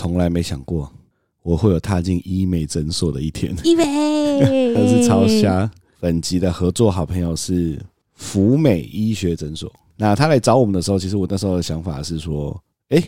[0.00, 0.90] 从来没想过
[1.42, 3.54] 我会有踏进医美诊所的一天。
[3.62, 3.84] 医美，
[4.74, 5.70] 但是超瞎。
[6.00, 7.78] 本集的合作好朋友是
[8.14, 9.70] 福美医学诊所。
[9.98, 12.58] 那他来找我们的时候，其实我那时候的想法是说，
[12.88, 13.02] 哎，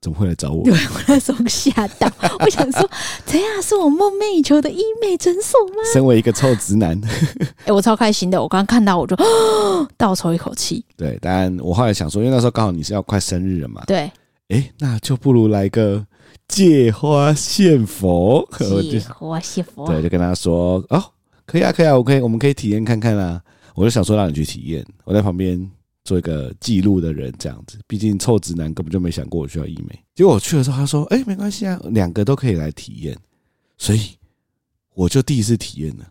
[0.00, 0.62] 怎么会来找我？
[0.62, 2.08] 对，我那时候吓到，
[2.38, 2.88] 我想说，
[3.26, 5.82] 这样是我梦寐以求的医美诊所吗？
[5.92, 6.96] 身为一个臭直男，
[7.66, 8.40] 哎，我超开心的。
[8.40, 9.16] 我刚刚看到，我就
[9.98, 10.84] 倒抽一口气。
[10.96, 13.82] 对，但我后来想说，因为那时候刚好你是要快生日了嘛。
[13.84, 14.08] 对。
[14.48, 16.06] 哎，那就不如来个
[16.46, 18.48] 借花献佛。
[18.82, 19.86] 借花献佛。
[19.86, 21.02] 对，就跟他说，哦。
[21.46, 23.42] 可以啊，可以啊，我可以，我们可以体验看看啊。
[23.74, 25.58] 我就想说让你去体验，我在旁边
[26.04, 27.78] 做一个记录的人，这样子。
[27.86, 29.98] 毕竟臭直男根本就没想过我需要医美。
[30.14, 33.16] 结果我去的时候，他说：“哎，没关系啊，两个都可以来体验。”
[33.78, 34.10] 所以
[34.92, 36.06] 我就第一次体验了。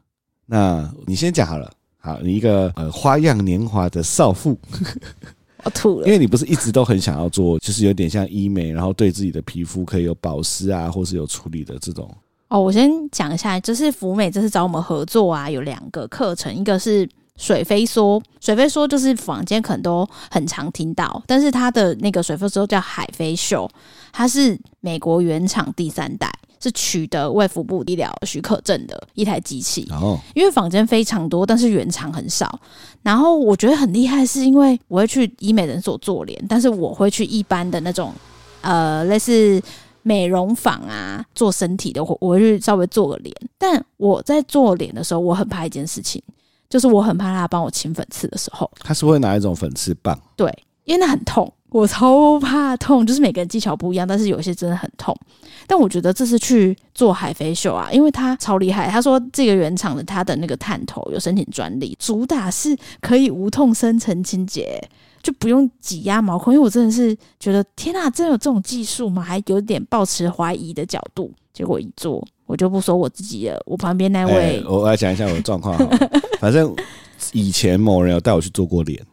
[0.47, 4.57] 那你先讲好了，好，你一个呃花样年华的少妇，
[5.63, 12.09] 我吐了，因为你不是一直都很想要做，就是有点像医美，然后对自己的皮肤可以有保湿啊，或是有处理的这种。
[12.49, 23.69] 哦，我先讲一下，就是福美这次找我们合作啊，有两个课程，一个是水飞梭，水飞梭就是坊间可能都很常听到，但是它的那个水飞梭叫海飞秀，
[24.13, 29.87] 它是美国原厂第三代，是取得卫福部医疗许可证的一台机器。
[29.91, 32.59] 哦，因为坊间非常多，但是原厂很少。
[33.01, 38.13] 然后我觉得很厉害，是因为我会去医美诊所做脸，但是我会去一般的那种，
[38.61, 39.61] 呃，类似。
[40.03, 43.35] 美容坊啊，做身体的，我我会去稍微做个脸。
[43.57, 46.23] 但我在做脸的时候，我很怕一件事情，
[46.69, 50.17] 就是我很怕他帮我清粉刺的时候，他是会拿一种粉刺棒。
[50.37, 50.49] 对，
[50.85, 53.05] 因为那很痛，我超怕痛。
[53.05, 55.15] 就是每个人技巧不一样，但是有些真的很痛。
[55.67, 58.89] 但我觉得这次去做海飞秀啊，因为他超厉害。
[58.89, 64.81] 他说这个原厂的他的那个探头有申请专利，主打是可以无痛深层清洁。
[65.23, 69.21] 就不用挤压毛孔，因为我真的是觉得天啊，真有这种技术吗？
[69.21, 71.29] 还有点抱持怀疑的角度。
[71.51, 73.61] 结果一做，我就不说我自己了。
[73.65, 75.75] 我旁边那位，欸、我来讲一下我的状况。
[76.39, 76.73] 反正
[77.33, 79.03] 以前某人有带我去做过脸，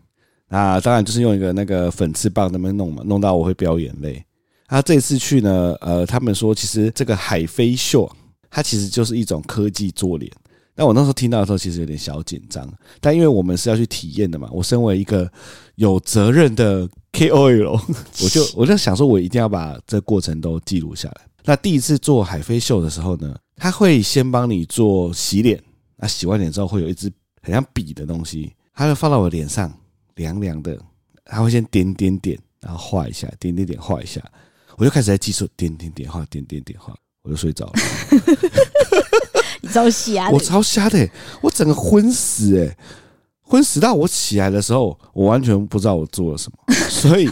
[0.54, 4.24] 那当然就是用一个那个粉刺棒那边弄嘛，弄到我会飙眼泪。
[4.68, 8.08] 那这次去呢，呃，他们说其实这个海飞秀，
[8.48, 10.30] 它其实就是一种科技做脸。
[10.76, 15.28] 那我那时候听到的时候，其实有点小紧张，但因为我们是要去体验的嘛，我身为一个
[15.74, 17.72] 有责任的 KOL，
[18.22, 21.22] 我就 我就想说，我一定要把这过程都记录下来。
[21.44, 25.60] 那第一次做海飞秀的时候呢，他会先帮你做洗脸，
[25.96, 27.12] 那洗完脸之后会有一支
[27.42, 29.72] 很像笔的东西，他会放到我脸上，
[30.16, 30.78] 凉凉的，
[31.24, 34.22] 他会先点点点，然后画一下，点点点画一下，
[34.76, 37.72] 我就开始在计数，点点点画，点点点画，我就睡着了。
[39.60, 40.30] 你超瞎！
[40.30, 41.08] 我超瞎的，
[41.40, 42.76] 我整个昏死哎，
[43.40, 46.58] 昏死到我起来的时候，我完全不知道我做了什么。
[46.90, 47.28] 所以，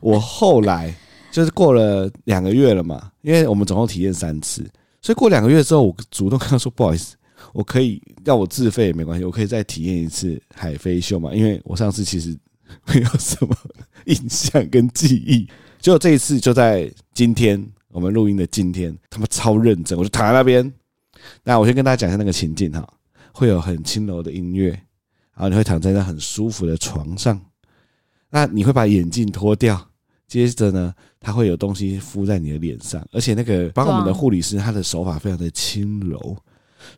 [0.00, 0.94] 我后来
[1.32, 4.64] 就是过了两个月了嘛，因为我们总共体验三次，
[5.02, 7.16] 所以过两个月之后，我主动跟他说：“不好意思，
[7.54, 12.36] 我可以要我自费也没关系，我可以再体验一次海飞秀嘛。”因为我上次其实
[12.88, 13.56] 没有什么
[14.06, 15.48] 印象跟记忆，
[15.78, 20.70] 结果这一次就在今天我们录音的今天，他们超认真，我就躺在那边。
[21.44, 22.86] 那我先跟大家讲一下那个情境哈，
[23.32, 24.70] 会有很轻柔的音乐，
[25.34, 27.40] 然后你会躺在那很舒服的床上，
[28.30, 29.88] 那你会把眼镜脱掉，
[30.26, 36.36] 接着呢，它会有东西敷在你的脸上，而且那个帮我们的护理师，他的手法非常的轻柔，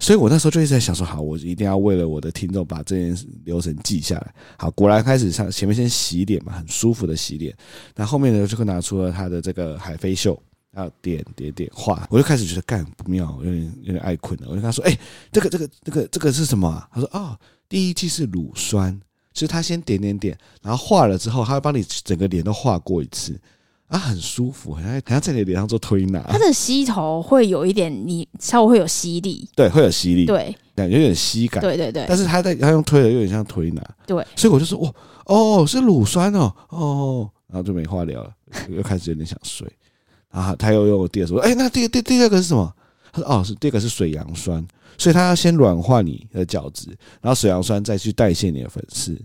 [0.00, 4.34] 所以我那时候就一直在想说，好，我一定要为了我的听众把这件流程记下来。
[4.58, 7.56] 好，果然开始上前面先洗脸嘛，很舒服的洗脸，
[7.94, 10.40] 那后面呢就会拿出了他的这个海飞秀。
[10.72, 14.46] 然后点点点画，我就开始觉得干不妙，有点有点爱困了。
[14.46, 14.94] 我就跟他说：“哎、
[15.32, 17.34] 这个这个这个这个是什么、？”他说：“哦，
[17.66, 18.92] 第一剂是乳酸，
[19.32, 23.40] 就是他先点点点，然后画了之后，他会帮你整个脸都画过一次，
[23.88, 26.20] 啊，很舒服，好像好像在你脸上做推拿。
[26.28, 32.04] 它的吸头会有一点，你稍微会有吸力，对，会有吸力，对，有点吸感，对对对。
[32.08, 34.26] 但是它在它用推的，有点像推拿，对。
[34.34, 34.78] 所以我就说：
[35.26, 38.30] 哦哦，是乳酸哦，哦，然后就没话聊了，
[38.68, 39.66] 又开始有点想睡。”
[40.28, 42.70] 然后，他又用第二说，哎，那第第第二个是什么？
[43.12, 44.62] 他说，哦，是第二个是水杨酸，
[44.98, 46.88] 所以他要先软化你的角质，
[47.22, 49.18] 然后水杨酸再去代谢你的粉刺，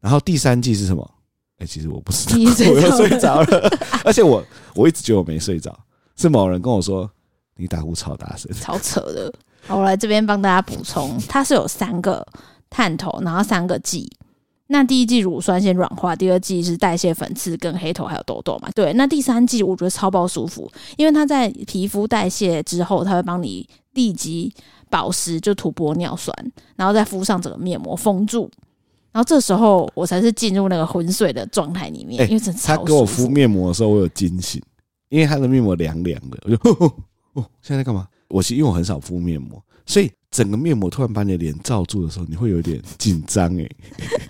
[0.00, 1.10] 然后第三剂是什么？
[1.58, 2.36] 哎，其实我不知道，
[2.72, 3.70] 我又睡着了，
[4.04, 5.76] 而且我我一直觉得我没睡着，
[6.16, 7.10] 是某人跟我说
[7.56, 9.32] 你打呼超大声，超扯的。
[9.66, 12.26] 好，我来这边帮大家补充，它是有三个
[12.68, 14.10] 探头，然后三个剂。
[14.66, 18.68] 那第一剂乳酸先软化，第二剂是代谢粉刺跟黑头还有痘痘嘛？
[18.74, 24.52] 对，那第三剂我觉得超爆舒服，因为它在皮肤代谢之后，它会帮你立即
[24.90, 26.34] 保湿，就涂玻尿酸，
[26.76, 28.50] 然后再敷上整个面膜封住，
[29.14, 32.18] 然后这时候我才是进入那个昏睡的状态里面。
[32.18, 32.52] 欸、因为。
[32.64, 34.60] 他给我敷面膜的时候，我有惊醒，
[35.08, 36.92] 因为他的面膜凉凉的，我就 哦
[37.34, 38.08] 哦，现在在干嘛？
[38.28, 43.70] 我因为我很少敷面膜，所以整个面膜突然把你的脸罩住的时候，你会有点紧张哎。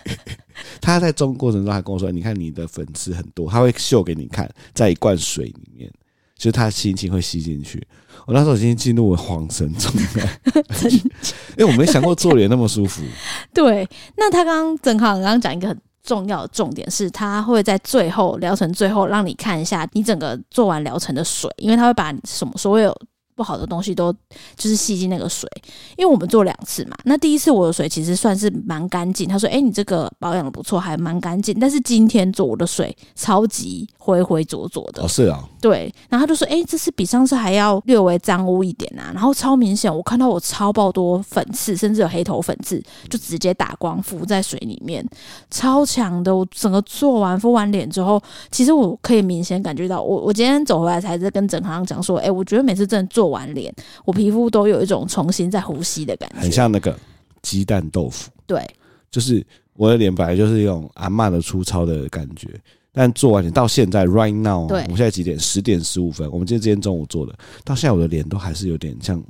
[0.81, 5.91] 他在中过程中还跟我说：“你看你的粉刺很多，他会秀给你看，在一罐水里面，
[6.45, 7.83] 就是他心情会吸进去。”
[8.27, 10.41] 我那时候已经进入了恍神状态，
[11.57, 13.03] 因为我没想过做脸那么舒服。
[13.55, 22.95] 对，那他刚刚正好刚刚讲一个很重要的重点是，他会在最后疗程最后让你看一下你整个做完疗程的水，因为他会把什么所有。
[23.35, 24.13] 不好的东西都
[24.57, 25.49] 就是吸进那个水，
[25.97, 26.97] 因为我们做两次嘛。
[27.05, 35.03] 那第一次我的水其实算是蛮干净，他说：“哎，你这个保养的不错，还蛮干净。”但是今天做我的水超级灰灰浊浊的。
[35.03, 35.43] 哦，是啊。
[35.61, 42.81] 对，然后他就说：“哎，这次比上次还要略微脏污一点啊。”然后超明显，我看到我超爆多粉刺，甚至有黑头粉刺，
[43.11, 45.05] 就直接打光浮在水里面，
[45.51, 46.35] 超强的。
[46.35, 53.75] 我整个做完敷完脸之后，其实我可以明显感觉到，我我今天走回来才在跟整行讲说：“哎，我觉得每次真的做。”做完脸，
[54.05, 56.95] 我皮肤都有一种重新在呼吸的感觉，很像那个
[57.41, 58.31] 鸡蛋豆腐。
[58.47, 58.63] 对，
[59.11, 59.43] 就是
[59.73, 62.49] 我的脸本来就是一种阿妈的粗糙的感觉，
[62.93, 65.39] 但做完脸到现在，right now，对，我们现在几点？
[65.39, 66.31] 十点十五分。
[66.31, 67.35] 我们今天今天中午做的，
[67.65, 69.25] 到现在我的脸都还是有点像。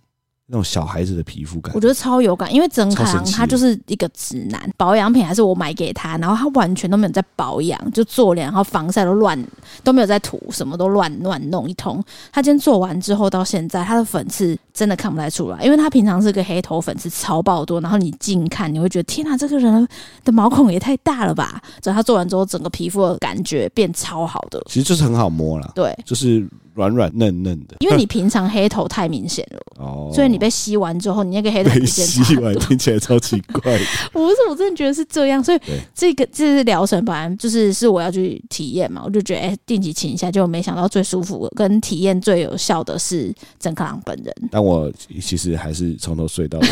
[0.47, 9.43] 那种小孩子的皮肤感，我觉得超有感，因为曾康他就是一个直男，保养品还是我买给他，然后他完全都没有在保养，就做脸，然后防晒都乱，
[9.83, 12.03] 都没有在涂，什么都乱乱弄一通。
[12.31, 19.89] 他今天做完之后到现在，他的粉刺真的看不太出来，因为他平常是个黑头粉刺超爆多，然后你近看你会觉得天哪，这个人
[20.25, 21.59] 的毛孔也太大了吧？
[21.81, 26.47] 只要他做完之后，整个皮肤的感觉变超好的，其实就是很好摸了，对，就是。
[26.75, 33.79] 软软嫩嫩的，因为你平常黑头太明显了， 哦，所以你被吸完之后，你那个黑头 被吸完听起来超奇怪。
[34.13, 35.61] 不是，我真的觉得是这样，所以
[35.95, 44.35] 这个这是疗程，本来就是是我要去体验嘛，我就觉得哎、欸，定期请一下，就没想到最舒服跟体验最有效的是曾克朗本人。
[44.51, 46.67] 但我其实还是从头睡到尾。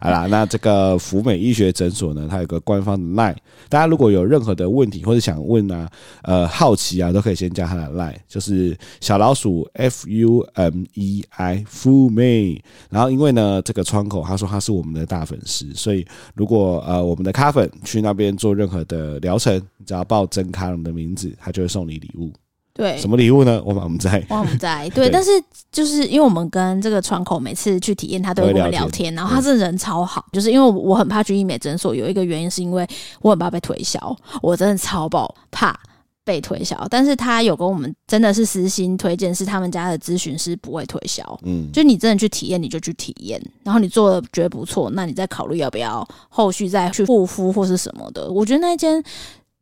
[0.00, 3.36] 好啦，那这个福美医学诊所呢，它有个官方的 LINE，
[3.68, 5.88] 大家如果有任何的问题或者想问啊，
[6.22, 8.76] 呃，好奇啊，都可以先加他的 LINE，就是。
[9.00, 12.60] 小老鼠 F U M E I Fumei，
[12.90, 22.30] 然后因为呢这个窗口他说他是我们的大粉丝，所以如果呃我们的咖粉去那边做任何的疗程，只要报真咖郎的名字，他就会送你礼物。
[22.74, 23.62] 对，什么礼物呢？
[23.66, 24.88] 我们在，我们在。
[24.94, 25.30] 对，但是
[25.70, 32.88] 就是因为我们跟这个窗口每次去体验，他都会跟我们聊天，然后他这人超好， 就是因为我很怕去医美诊所，有一个原因是因为
[33.20, 35.78] 我很怕被推销，我真的超爆怕。
[36.24, 48.30] 被推销，但是他有跟我们真的是私心推荐，是他们家的咨询师不会推销，嗯，就你真的去体验，你就去体验，然后你做的觉得不错，那你再考虑要不要后续再去护肤或是什么的。
[48.30, 49.02] 我觉得那间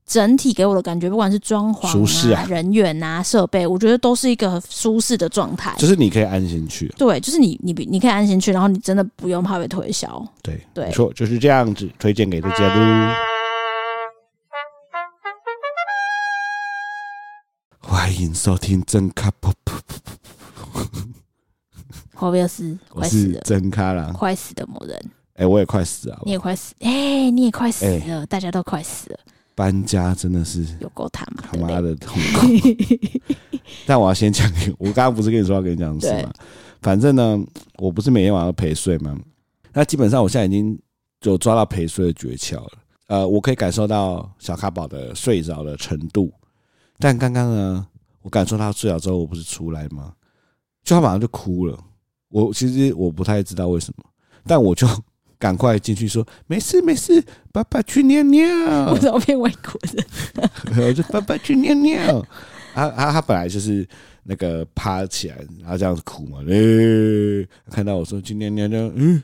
[0.07, 6.93] 整体给我的感觉，不管是装潢、啊、舒适啊、人员啊、设备，我觉得都是一个舒适的状态，就是你可以安心去。
[6.99, 10.23] 对，就是你你你可以安心去，然后你真的不用怕被推销。
[10.43, 13.15] 对对，没错，就是这样子推荐给大家喽。
[18.21, 21.09] 迎收听真咖噗噗噗噗。
[22.19, 24.95] 我不是，我是真咖啦，快死的某人。
[25.35, 29.19] 哎、欸，我也快死了，你也快死，哎、欸，你也快死了，欸、大家都快死了。
[29.55, 32.47] 搬家真的是有够他妈他妈的痛苦。
[33.87, 34.47] 但我要先讲，
[34.79, 36.33] 我刚刚不是跟你说要跟你讲什么吗？
[36.83, 37.43] 反正呢，
[37.79, 39.19] 我不是每天晚上陪睡吗？
[39.73, 40.79] 那基本上我现在已经
[41.23, 42.73] 有抓到陪睡的诀窍了。
[43.07, 46.31] 呃，我可以感受到小咖宝的睡着的程度，
[46.99, 47.87] 但刚刚呢？
[48.23, 50.13] 我感受他睡了之后，我不是出来吗？
[50.83, 51.79] 就他马上就哭了。
[52.29, 54.05] 我其实我不太知道为什么，
[54.47, 54.87] 但我就
[55.39, 58.47] 赶快进去说：“没事没事，爸爸去尿尿。
[58.93, 60.87] ”我怎么变外国人？
[60.87, 62.27] 我就爸爸去尿尿。
[62.75, 63.87] 他他他本来就是
[64.23, 66.39] 那个趴起来，然后这样子哭嘛。
[66.43, 69.23] 哎、欸，看到我说去尿尿，嗯，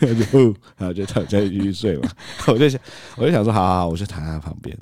[0.00, 0.40] 然后
[0.76, 2.10] 然后就躺下继续睡嘛。
[2.48, 2.80] 我就想，
[3.16, 4.76] 我就想说，好好好，我就躺在他旁边。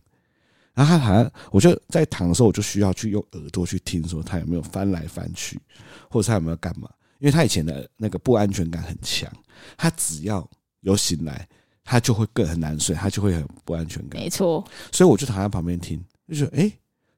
[0.75, 5.61] 然后他好像，我就在躺的时候，我就需要去用耳朵去听，说他有没有翻来翻去，
[6.09, 6.89] 或者他有没有干嘛？
[7.19, 9.31] 因为他以前的那个不安全感很强，
[9.77, 10.49] 他只要
[10.81, 11.47] 有醒来，
[11.85, 14.21] 他就会更很难睡，他就会很不安全感。
[14.21, 16.73] 没错，所以我就躺在旁边听，就说：“哎，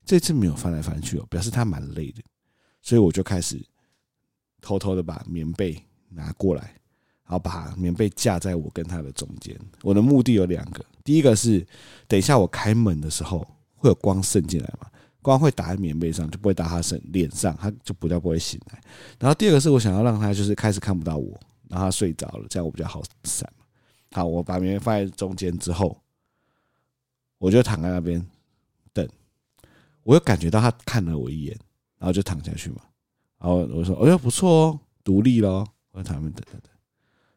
[0.04, 2.22] 这次没有翻来翻去哦，表示他蛮累的。”
[2.82, 3.64] 所以我就开始
[4.60, 6.74] 偷偷的把棉被拿过来。
[7.24, 9.58] 然后把棉被架在我跟他的中间。
[9.80, 11.66] 我的目的有两个，第一个是
[12.06, 14.88] 等一下我开门的时候会有光渗进来嘛，
[15.20, 18.80] 光会打在棉被上，就不会打他身脸上，他就不叫不会醒来。
[19.18, 23.50] 然后第二个是我想要让他就是开始看不到我，让他睡着了，这样我比较好闪。
[24.12, 25.96] 好，我把棉被放在中间之后，
[27.38, 28.24] 我就躺在那边
[28.92, 29.08] 等。
[30.02, 31.58] 我又感觉到他看了我一眼，
[31.98, 32.82] 然后就躺下去嘛。
[33.38, 36.71] 然后我说：“哎呦，不错哦，独立咯。”我在旁边等等等，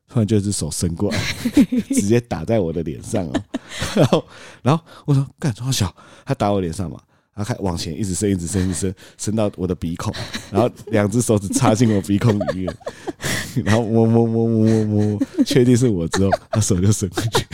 [0.07, 1.19] 突然就一只手伸过来，
[1.89, 3.43] 直接打在我的脸上哦。
[3.95, 4.27] 然后，
[4.61, 5.93] 然后我说：“干这么小？”
[6.25, 6.99] 他打我脸上嘛，
[7.33, 10.13] 然后开往前一直伸，一直伸，一直伸，伸到我的鼻孔，
[10.51, 12.77] 然后两只手指插进我鼻孔里面，
[13.65, 17.45] 然后摸摸摸摸摸摸，确定是我之后，他手就伸过去。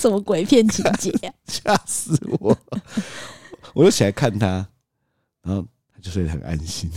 [0.00, 1.32] 什么鬼片情节啊？
[1.48, 2.56] 吓死我！
[3.74, 4.66] 我就起来看他，
[5.42, 6.88] 然后他就睡得很安心。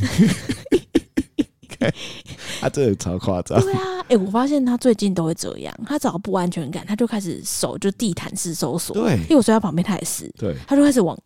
[2.60, 3.60] 他真的超夸张。
[3.62, 5.74] 对啊，哎、欸，我发现他最近都会这样。
[5.86, 8.94] 他找到不安全感，他就开始手就地毯式搜索。
[8.94, 10.30] 对，因为我睡在旁边，他也是。
[10.38, 11.18] 对，他就开始往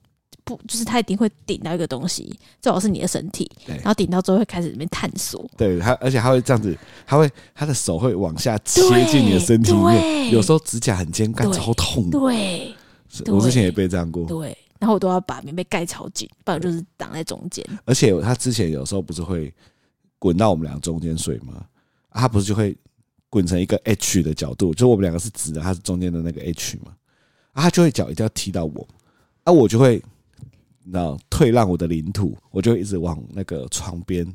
[0.43, 3.49] 不，就是他一定会顶到一个东西，最好是你的身体。
[3.65, 5.49] 然后顶到之后会开始里面探索。
[5.57, 12.09] 对他，而且他会这样子，他会他的手会往下切进你的身体里面，有时候指甲很尖，干超痛。
[12.09, 12.75] 对，
[13.27, 14.25] 我之前也被这样过。
[14.25, 17.65] 对，然后我都要把棉被盖超紧，不然就是挡在中间。
[17.85, 19.53] 而且他之前有时候不是会。
[20.23, 21.65] 滚到我们俩中间睡吗？
[22.07, 22.73] 啊，他不是就会
[23.29, 26.95] 滚成一个 H 的角度，就我们两个是直的，他是中间的那个 H 嘛。
[27.51, 28.87] 啊，他就会脚一定要踢到我，
[29.43, 30.01] 啊，我就会，
[30.85, 34.25] 你知道，退让我的领土，我就会一直往那个床边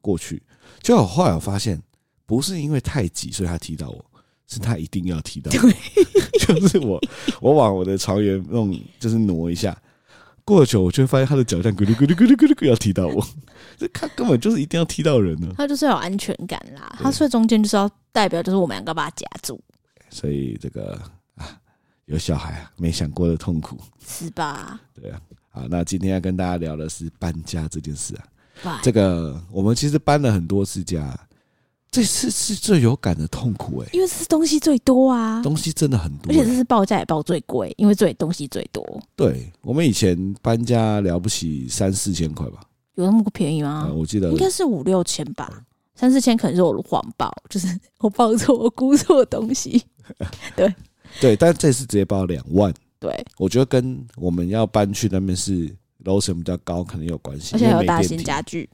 [0.00, 0.42] 过去。
[0.82, 1.80] 就我后来我发现，
[2.26, 4.04] 不是因为太挤，所以他踢到我，
[4.48, 5.70] 是他一定要踢到我，
[6.44, 7.00] 就是我，
[7.40, 9.80] 我往我的床沿弄，就是挪一下。
[10.50, 13.24] 过了久，我就会发现他的脚这样咕噜咕噜咕噜咕噜要踢到我，
[13.78, 15.54] 这他根本就是一定要踢到人呢。
[15.56, 19.62] 他就是有安全感啦，他睡中间就是要代表就是我们两个把他夹住。
[20.10, 21.00] 所以这个
[21.36, 21.56] 啊，
[22.06, 24.80] 有小孩啊，没想过的痛苦是吧？
[25.00, 25.20] 对啊。
[25.50, 28.16] 好，那今天要跟大家聊的是搬家这件事
[28.64, 28.80] 啊。
[28.82, 31.16] 这个我们其实搬了很多次家。
[31.90, 38.84] 这次是最有感的痛苦哎、欸，因为这是东西最多啊，东西真的很多、欸，而且这是报价也报最贵，因为最东西最多。
[39.16, 42.60] 对，我们以前搬家了不起三四千块吧，
[42.94, 43.86] 有那么便宜吗？
[43.88, 45.62] 嗯、我记得应该是五六千吧，
[45.96, 47.66] 三四千可能是我谎报，就是
[47.98, 49.82] 我报错，我估错东西。
[50.54, 50.72] 对
[51.20, 52.72] 对，但这次直接报两万。
[53.00, 55.68] 对，我觉得跟我们要搬去那边是
[56.04, 58.68] 楼层比较高，可能有关系，而且还有大型家具。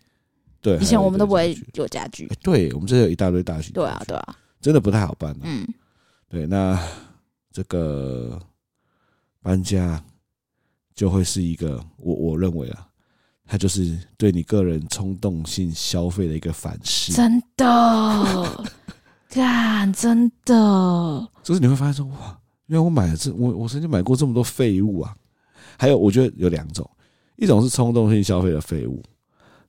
[0.66, 2.28] 对，以前我们都不会有家具。
[2.42, 3.72] 对，我们这有一大堆大型。
[3.72, 5.32] 对啊，对啊，真的不太好搬。
[5.44, 5.64] 嗯，
[6.28, 6.76] 对，那
[7.52, 8.36] 这个
[9.40, 10.02] 搬家
[10.92, 12.84] 就会是一个，我我认为啊，
[13.46, 17.12] 它就是对你个人冲动性消费的一个反噬。
[17.12, 18.66] 真的，
[19.30, 21.28] 干，真的。
[21.44, 25.14] 就是你会发现说，哇，因为我买了这，我我曾经买过这么多废物啊。
[25.78, 26.90] 还有，我觉得有两种，
[27.36, 29.00] 一种是冲动性消费的废物。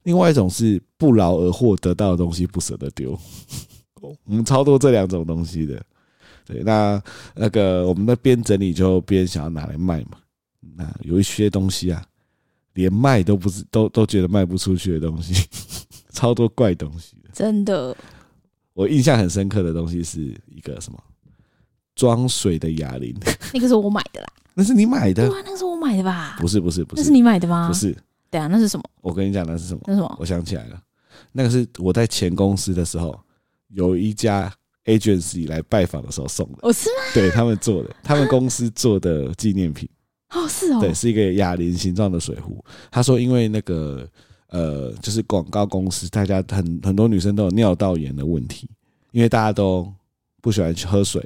[0.08, 3.12] 另外一种是不劳而获得到的东西不舍得丢，
[4.00, 5.84] 我们超多这两种东西的。
[6.46, 7.04] 对，那
[7.36, 10.12] 那个我们那边整理就边想要拿来卖嘛。
[10.78, 12.02] 那有一些东西啊，
[12.76, 15.46] 连卖都不是，都都觉得卖不出去的东西，
[16.14, 17.18] 超多怪东西。
[17.34, 17.94] 真的，
[18.74, 20.98] 我印象很深刻的东西是一个什么
[21.96, 23.14] 装水的哑铃，
[23.54, 24.28] 那个是我买的啦。
[24.56, 25.28] 那是你买的？
[25.28, 26.38] 对啊，那个是我买的吧？
[26.40, 27.68] 不是不是不是，那是你买的吗？
[27.68, 27.94] 不是。
[28.30, 28.84] 对啊，那是什么？
[29.02, 29.82] 我跟你讲，那是什么？
[29.88, 30.18] 那是什么？
[30.20, 30.82] 我想起来了，
[31.32, 33.18] 那个是我在前公司的时候，
[33.70, 34.54] 有一家
[34.86, 36.60] agency 来拜访的时候送的。
[36.62, 36.96] 哦，是吗？
[37.14, 39.88] 对，他们做的，他们公司做的纪念品。
[40.32, 40.80] 哦，是哦。
[40.80, 42.64] 对，是一个哑铃形状的水壶。
[42.92, 44.08] 他说，因为那个
[44.50, 48.70] 呃，就是广告公司，大家很很多女生都有尿道炎的问题，
[49.12, 49.92] 因为大家都
[50.42, 51.26] 不喜欢去喝水，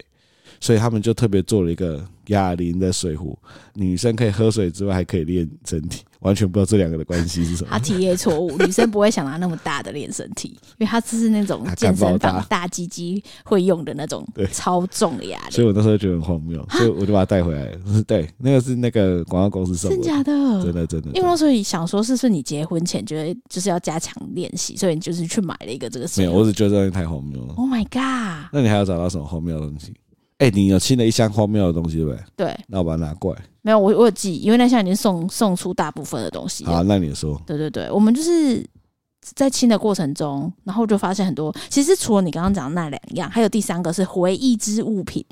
[0.59, 3.37] 所以他们就特别做了一个哑铃的水壶，
[3.73, 6.03] 女生可以喝水之外，还可以练身体。
[6.21, 7.69] 完全不知道这两个的关系是什么。
[7.71, 15.49] 他体验错误，女生不会想拿那么大的练身体，因为她只是那种 健身房大鸡鸡会用的那种超重的哑铃。
[15.49, 17.71] 所以我那时候觉得很荒谬，所以我就把它带回来。
[18.05, 20.31] 对，那个是那个广告公司送的，真假的？
[20.63, 21.07] 真的真的。
[21.15, 26.07] 因为那时候想说，是不是你结婚前觉得就是要加强练习，所以你就是去买了一个这个。
[26.17, 27.55] 没有，我只觉得这东西太荒谬了。
[27.55, 28.47] Oh my god！
[28.53, 29.91] 那你还要找到什么荒谬的东西？
[30.41, 32.19] 哎、欸，你有清了一箱荒谬的东西对不对？
[32.35, 33.41] 对，那我把它拿过来。
[33.61, 36.65] 没有，我我有记，因为那箱已经送送出大部分的东西。
[36.65, 37.39] 好，那你说。
[37.45, 38.65] 对对对，我们就是
[39.35, 41.55] 在清的过程中，然后就发现很多。
[41.69, 45.23] 其实除了你刚刚讲的那两样，还有第三个是回忆之物品。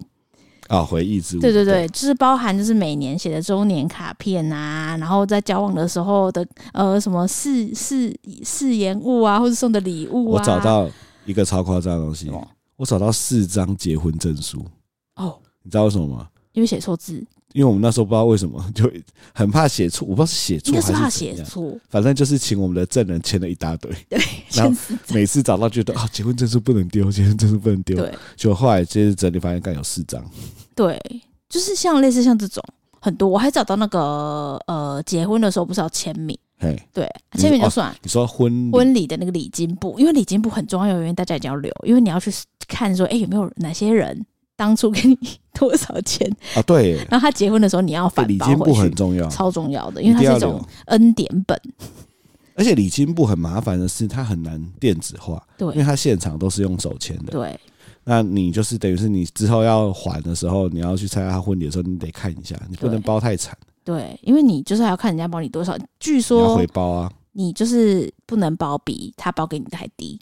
[0.68, 1.42] 啊、哦，回忆之物。
[1.42, 10.40] 对对对，就是包含就是每年写的周年卡片啊，然后在交往的时候的呃什么誓誓誓言物啊，或者送的礼物啊。
[10.40, 10.88] 我找到
[11.26, 12.32] 一个超夸张的东西，
[12.76, 14.64] 我找到四张结婚证书。
[15.20, 16.28] 哦，你知道为什么吗？
[16.54, 17.24] 因为写错字。
[17.54, 18.92] 因为我们那时候不知道为什么， 就
[19.34, 23.92] 很怕写错，我不知道是写错还是怕写错，反正就是请我们的证人签了一大堆。
[24.08, 24.20] 对，
[24.54, 27.98] 然后每次找到觉得啊，结婚证书不能丢， 结婚证书不能丢。
[27.98, 30.24] 对，就后来接着整理发现，刚有四张。
[30.76, 31.02] 对，
[31.50, 32.64] 就是像类似像这种
[33.02, 37.92] 很多，我还找到那个呃，结婚的时候不是要签名，嘿，对，签名就算。
[38.04, 42.32] 你说婚婚礼的那个礼金簿，因为礼金簿很重要，因为大家一定要留，因为你要去
[42.68, 44.24] 看说，哎，有没有哪些人
[44.60, 45.18] 当初给你
[45.54, 46.62] 多少钱 啊？
[46.64, 46.98] 对。
[47.10, 51.58] 然后他结婚的时候，你要反礼金簿很重要，超重要的，因为它是一种恩典本。
[52.56, 57.32] 而且礼金簿很麻烦的是，它很难电子化，对，因为它现场都是用手签的。
[57.32, 57.58] 对。
[58.04, 63.58] 那你就是等于是你之后要还的时候，你要去参加他婚礼的时候，你得看一下，你不能包太惨。
[63.86, 65.78] 对，因为你就是还要看人家包你多少。
[66.02, 70.20] 据说要回包啊，你就是不能包比他包给你的还低，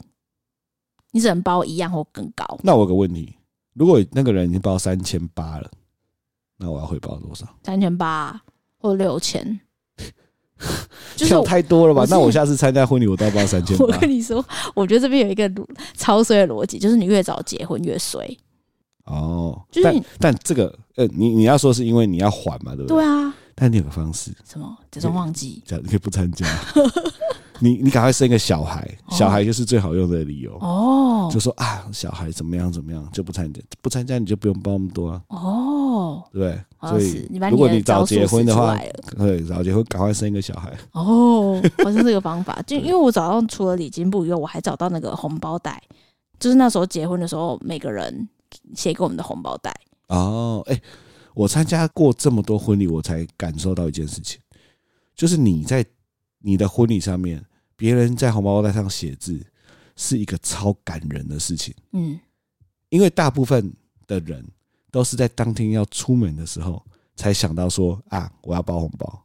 [1.12, 2.44] 你只能包一样或更高。
[2.62, 3.34] 那我有个问题，
[3.78, 5.70] 如果那个人已经报三千八了，
[6.56, 7.46] 那我要回报多少？
[7.62, 8.40] 三千八
[8.78, 9.60] 或六千。
[11.14, 12.04] 就是太多了吧？
[12.10, 13.78] 那我下次参加婚礼，我都要报三千。
[13.78, 14.44] 我跟你说，
[14.74, 15.48] 我觉得这边有一个
[15.96, 18.28] 超衰的逻辑，就是你越早结婚越衰。
[19.04, 22.96] 哦，就是但，但这个呃，你你要说是因为你要还嘛，对不对？
[22.96, 23.32] 对啊。
[23.54, 24.76] 但你有个方式，什么？
[24.90, 26.44] 假装忘记，这样 你可以不参加。
[27.60, 31.28] 你你赶快生一个小孩，小孩就是最好用的理由哦。
[31.32, 35.22] 就说啊，小孩怎么样怎么样，就不参加，不参加你就不用包那么多啊。
[35.28, 38.78] 哦，对，所以如果你早结婚的话，
[39.16, 40.72] 对，早结婚赶快生一个小孩。
[40.92, 45.82] 哦， 好像这个方法，就因为我早上除了礼金簿以外，我还找到那个红包袋，
[46.38, 48.28] 就是那时候结婚的时候每个人
[48.74, 49.74] 写给我们的红包袋。
[50.08, 50.80] 哦，哎。
[51.34, 54.40] 我参加过这么多婚礼，我才感受到一件事情，
[55.14, 55.86] 就是你在
[56.40, 57.44] 你的婚礼上面，
[57.76, 59.40] 别人在红包袋上写字，
[59.96, 61.74] 是一个超感人的事情。
[61.92, 62.18] 嗯，
[62.88, 63.72] 因为大部分
[64.06, 64.44] 的人
[64.90, 66.82] 都是在当天要出门的时候
[67.16, 69.24] 才想到说啊，我要包红包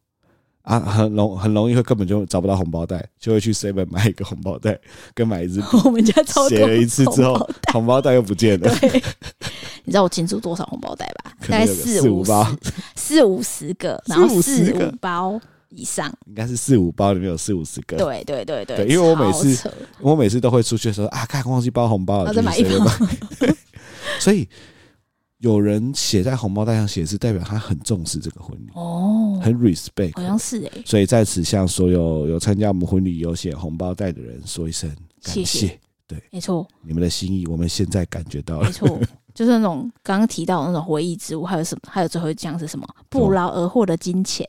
[0.63, 4.79] 啊，很容很容易会根本就找不到红包袋，就会去 seven 买一个红包袋，
[5.13, 5.61] 跟买一支。
[5.85, 8.73] 我们家超多写了一次之后，红包袋又不见了。
[9.85, 11.33] 你知道我清出多少红包袋吧？
[11.41, 12.49] 大概四五包，
[12.95, 15.39] 四五十个，然后四五包
[15.75, 17.97] 以上，应该是四五包里面有四五十个。
[17.97, 22.85] 对对对对，对，因为我每次我每次都会出去的时候啊，看忘记包红包了，再买一包。
[24.19, 24.47] 所以
[25.39, 30.71] 有人写在红包袋上写字，代表他很重视这个婚礼哦，很 respect，好像是哎。
[30.85, 34.89] 所以在此向所有有参加我们婚礼有写红包袋的人说一声
[35.21, 35.79] 感谢。
[36.05, 38.65] 对，没错，你们的心意我们现在感觉到了。
[38.65, 38.99] 没错。
[39.33, 41.81] 就是那种刚刚提到的那种回忆之物，还有什么？
[41.89, 42.87] 还有最后一项是什么？
[43.09, 44.47] 不劳而获的金钱。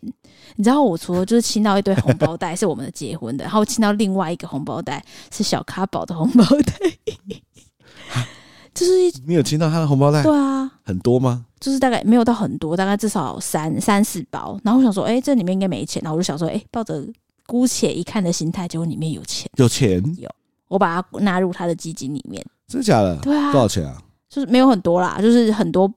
[0.57, 6.75] 你知道，我除了就是亲到一堆红包袋是我们的结婚的，然后亲到另外一个红包袋是小咖宝的红包袋。
[8.75, 8.93] 就是
[9.25, 10.23] 你有亲到他的红包袋？
[10.23, 11.47] 对啊，很多吗？
[11.61, 14.59] 就是大概没有到很多，大概至少三三四包。
[14.65, 16.03] 然后我想说，哎、欸，这里面应该没钱。
[16.03, 17.07] 然后我就想说，哎、欸，抱着
[17.47, 20.29] 姑且一看的心态，结果里面有钱，有钱，有。
[20.67, 22.45] 我把它纳入他的基金里面。
[22.67, 23.17] 真的假的？
[23.19, 23.97] 对啊，多少钱啊？
[24.35, 25.89] 就是没有很多啦，就是很多，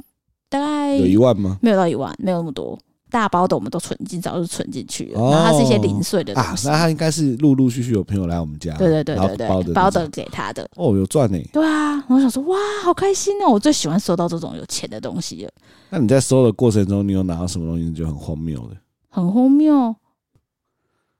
[0.47, 1.57] 大概有一万吗？
[1.59, 2.77] 没有到一万，没有那么多。
[3.09, 5.31] 大包的我们都存进，早就存进去了。
[5.31, 6.67] 然后它是一些零碎的东西。
[6.67, 10.69] 啊，那他应该是陆陆续续有朋友来我们家，对对对对对，包的包的给他的。
[10.75, 11.39] 哦，有赚呢。
[11.51, 13.49] 对啊，我想说，哇，好开心哦！
[13.49, 15.51] 我最喜欢收到这种有钱的东西了。
[15.89, 18.75] 那你在收的过程中，你有拿到什么东西就很荒谬的？
[19.09, 19.95] 很荒谬。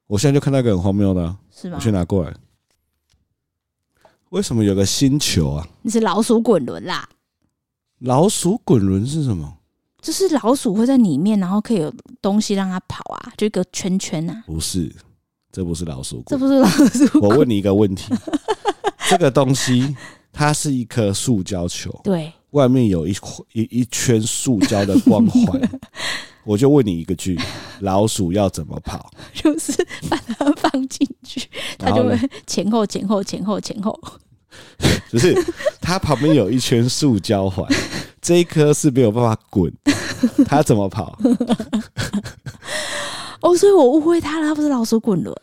[0.07, 1.77] 我现在就看到一个很荒谬的啊，是吗？
[1.79, 2.33] 我去拿过来。
[4.29, 5.67] 为什么有个星球啊？
[5.81, 7.07] 你是老鼠滚轮啦！
[7.99, 9.57] 老鼠滚轮是什么？
[10.01, 14.43] 就是老鼠会在里面，然后可以有东西让它跑啊，就一个圈圈啊。
[14.45, 14.93] 不是，
[15.51, 17.19] 这不是老鼠滚，这不是老鼠。
[17.21, 18.13] 我问你一个问题：
[19.09, 19.95] 这个东西
[20.33, 23.15] 它是一颗塑胶球，对，外面有一
[23.53, 25.61] 一一圈塑胶的光环。
[26.43, 27.39] 我就问你一个句：
[27.81, 29.11] 老鼠要怎么跑？
[29.35, 29.71] 就是
[30.09, 32.17] 把它放进去，它就会
[32.47, 33.97] 前后前后前后前后。
[35.11, 35.35] 就是
[35.79, 37.67] 它旁边有一圈塑胶环，
[38.21, 39.71] 这一颗是没有办法滚，
[40.47, 41.15] 它怎么跑？
[43.41, 45.35] 哦，所以我误会它了，它不是老鼠滚轮。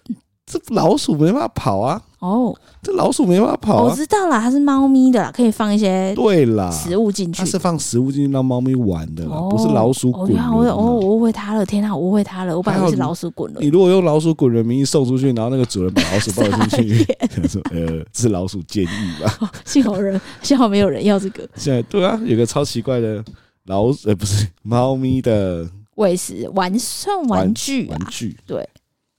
[0.47, 2.03] 这老鼠没办法跑啊！
[2.25, 3.85] 哦，这老鼠没办法跑。
[3.85, 7.39] 我知道啦，它是猫咪的啦，可以放一些对啦食物进去。
[7.39, 10.51] 它是放食物进去让猫咪玩的啦，不是老鼠滚轮。
[10.51, 13.61] 我我我误会它了，天哪，我误会它了，我本来是老鼠滚了。
[13.61, 17.05] 你如果用老鼠滚轮名义送出去，然后那个主人把老鼠抱进去，
[17.47, 19.53] 说呃，是老鼠监狱吧？
[19.67, 21.47] 幸好人， 幸好没有人要这个。
[21.57, 23.23] 现在对啊，有个超奇怪的
[23.67, 28.67] 老呃不是猫咪的喂食玩算玩具玩具对，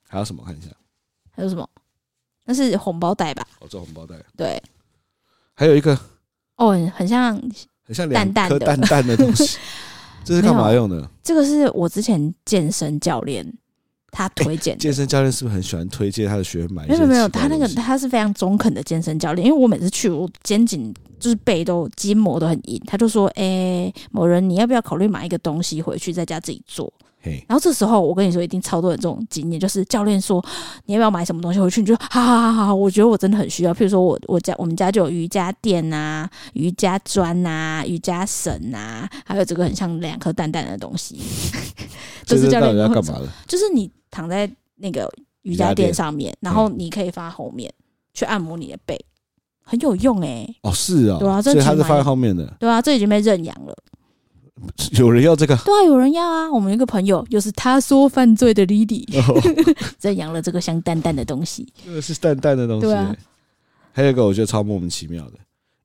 [0.08, 0.68] 还有什么看一下？
[1.32, 1.68] 还有什么？
[2.46, 3.46] 那是红包袋吧？
[3.60, 4.16] 哦，做红包袋。
[4.38, 4.62] 对，
[5.54, 5.98] 还有一个
[6.58, 7.36] 哦，很像，
[7.84, 9.58] 很像两颗淡淡的东西。
[10.24, 11.08] 这是干嘛用的？
[11.24, 13.46] 这个是我之前健身教练
[14.10, 14.76] 他推荐。
[14.78, 16.88] 健身教练是不是很喜欢推荐他的学员买？
[16.88, 19.48] 没有没有，他那个他是非常中肯的健身教练。
[19.48, 22.82] 因为我每次去，我肩颈就是背都筋膜都很硬。
[22.88, 26.92] 他就说：“哎，某人，你要不要考虑买一个东西回去在家自己做？”
[27.26, 30.44] 嘿，然后这时候我跟你说，一定超多人这种经验，就是教练说
[30.86, 33.74] 你要不要买什么东西回去，你就好好好好，我觉得我真的很需要。
[33.74, 41.20] 譬如说我我家我们家就有瑜伽垫啊、瑜伽砖啊、瑜伽绳啊，还有这个很像两颗蛋蛋的东西。
[42.28, 43.28] 就是教练要干嘛的？
[43.48, 45.12] 就是你躺在那个
[45.42, 47.74] 瑜伽垫上面，然后你可以放在后面
[48.14, 49.00] 去按摩你的背，
[49.64, 50.56] 很有用哎、欸。
[50.62, 52.46] 哦，是哦，对啊，所以他是放在后面的。
[52.60, 53.76] 对啊，这已经被认养了。
[54.98, 55.56] 有人要这个？
[55.58, 56.50] 对啊，有人要啊。
[56.50, 59.06] 我们一个朋友，又是他说犯罪的 Lily，
[60.02, 61.72] 认 养了这个像蛋蛋的东西。
[61.84, 62.88] 这个是蛋蛋的东西。
[62.88, 63.15] 对啊。
[63.91, 65.34] 还有一个我觉得超莫名其妙的，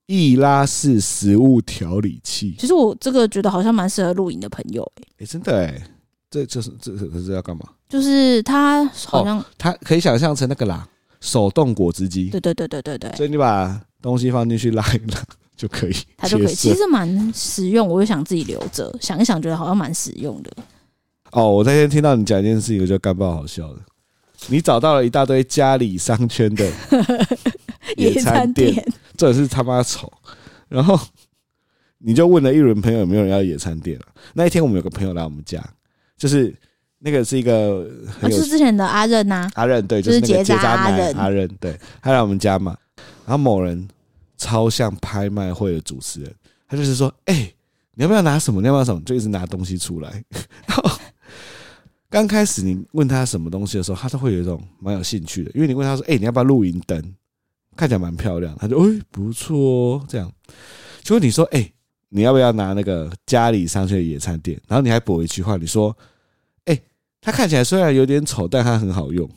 [0.06, 2.56] 易拉式食物调理器。
[2.58, 5.26] 其实我这个觉得好像蛮适合露营的朋友哎。
[5.26, 5.82] 真的哎、欸，
[6.30, 7.64] 这这是这可是要干嘛？
[7.88, 10.88] 就是它好像、哦、它可以想象成那个啦，
[11.20, 12.30] 手动果汁机。
[12.30, 13.12] 对对对对对对。
[13.16, 15.24] 所以你把东西放进去拉一拉。
[15.60, 17.86] 就可以，它就可以，其实蛮实用。
[17.86, 20.50] 我就想自己留着，想一想，觉得好像蛮实用的。
[21.32, 23.80] 哦，我那天听到你讲一件事情，我觉得干爆好笑的。
[24.48, 26.66] 你找到了一大堆家里商圈的
[27.98, 28.82] 野餐店，
[29.18, 30.10] 这也是他妈丑。
[30.66, 30.98] 然后
[31.98, 34.06] 你就问了一轮朋友有没有人要野餐店了。
[34.32, 35.62] 那一天我们有个朋友来我们家，
[36.16, 36.54] 就是
[37.00, 37.86] 那个是一个
[38.18, 42.74] 很有，是之前的阿任呐，阿任对，就是结扎阿任，阿任对，他来我们家嘛，
[43.26, 43.86] 然后某人。
[44.40, 46.34] 超像拍卖会的主持人，
[46.66, 47.52] 他就是说：“哎、
[47.92, 48.62] 你要不要拿什么？
[48.62, 50.24] 你要不要什么？”就一直拿东西出来。
[52.08, 57.14] 刚开始你问他什么东西的时候，他都会有一种蛮有兴趣的，因为你问他说：“哎、你要不要露营灯？
[57.76, 60.32] 看起来蛮漂亮。”他就：“哎、不错哦。”这样。
[61.02, 61.70] 结果你说：“哎、
[62.08, 65.94] 你要不要拿那个家里上去的野餐垫？”然后你还补一句话，你说
[66.64, 66.80] ：“哎、
[67.20, 69.28] 它看起来虽然有点丑，但它很好用。”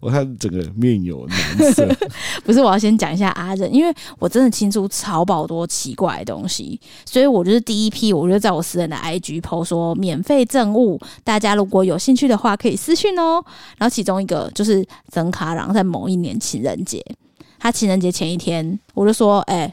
[0.00, 1.86] 我看整个面有难色，
[2.42, 13.44] 不是，我要先讲一下阿任，因为我真的清出超宝多奇怪的东西，所以我就是第一批，我就在我私人的 IG PO 说免费赠物，大家如果有兴趣的话可以私讯哦。
[13.76, 17.04] 然后其中一个就是曾卡郎在某一年情人节，
[17.58, 19.70] 他情人节前一天，我就说，哎、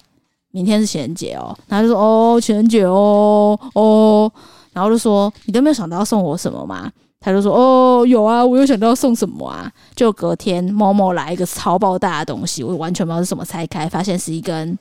[0.52, 4.30] 明天是情人节哦，然后就说，哦，情人节哦，哦，
[4.74, 6.92] 然后就说，你都没有想到要送我什么吗？
[7.20, 9.72] 他就说：“哦，有啊，我又想到送什么啊？
[9.96, 14.78] 就隔天某某来一个超爆大的东西，我完全不知道是什么，拆开发现是一根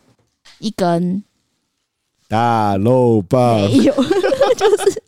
[0.59, 1.25] 一根
[2.29, 3.94] 大肉棒，没有，
[4.57, 5.03] 就是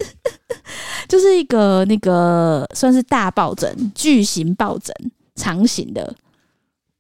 [1.06, 4.94] 就是一个那个算是大抱枕，巨型抱枕，
[5.34, 6.14] 长形的。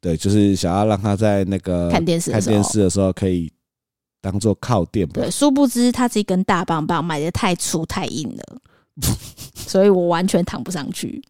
[0.00, 3.50] 对，就是想要让他在那个看电视看电视的时候可以
[4.20, 5.08] 当做靠垫。
[5.08, 8.58] 对，殊不知它是一根大棒棒，买的太粗太硬了。”
[9.54, 11.22] 所以我完全躺不上去。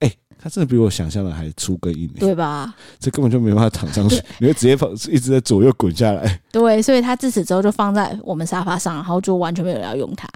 [0.00, 2.74] 哎、欸，他真的比我想象的还粗跟硬，对吧？
[2.98, 6.40] 这根本就没办法躺上去，你会直接放一直在左右滚下来。
[6.50, 10.28] 对，所以他自此之后就放在我们沙发上，然后就完全没有人要用它。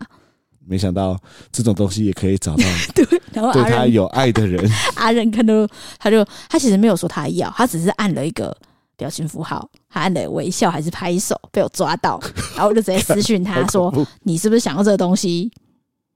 [0.68, 1.16] 没想到
[1.52, 4.68] 这种东西也可以找到 对，然后对他有爱的人。
[4.96, 5.54] 阿仁看到
[5.98, 8.56] 他就他其实没有说他要，他只是按了一个
[8.96, 12.20] 表情符号，他按了微笑还是拍手，被我抓到，
[12.54, 13.92] 然后我就直接私讯他说
[14.24, 15.50] ：“你是不是想要这个东西？”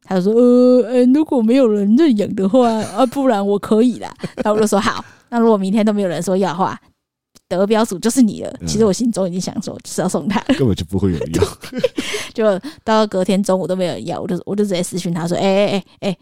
[0.02, 6.76] 他就说：“呃，呃，如果没有人认养的话， 啊，不然我可以啦。”然后我就说：“好，那如果明天都没有人说要的话，
[7.46, 11.44] 得标组就是你了。”其实我心中已经想说，就是要送他， 根本就不会有人要。
[12.34, 16.18] 就到隔天中午都没有人要，我就我就直接私讯他说：“哎哎哎哎，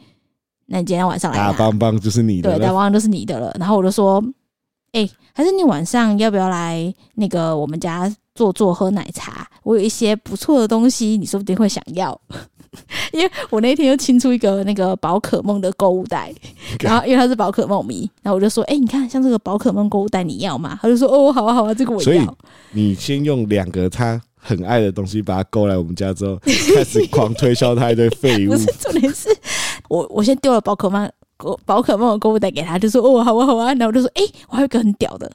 [0.66, 1.38] 那你今天晚上来？
[1.38, 4.22] 大棒棒就是你的，对，大棒棒就是你的了。”然后我就说
[4.92, 9.48] ：“哎，还是你晚上要不要来那个我们家坐坐喝奶茶？
[9.62, 12.20] 我有一些不错的东西，你说不定会想要。”
[13.12, 16.32] 因为我那天又清出一个那个宝可梦的购物袋，
[16.80, 22.20] 然后因为他是宝可梦迷，然后我就说：“哎、欸，你看像这个宝可梦购物袋，你要吗？”他就说：“哦，好啊，好啊，这个我要。”所以
[22.72, 26.38] 你先用两个他很爱的东西把他勾来我们家之后，
[26.74, 28.52] 开始狂推销他一堆废物。
[28.52, 29.28] 不是重点是，
[29.88, 31.10] 我我先丢了宝可梦
[31.64, 35.30] 宝可梦的购物袋给他，就说：“哦，好啊，好啊。”然后我就说：“哎、欸，我还有一个很屌的。”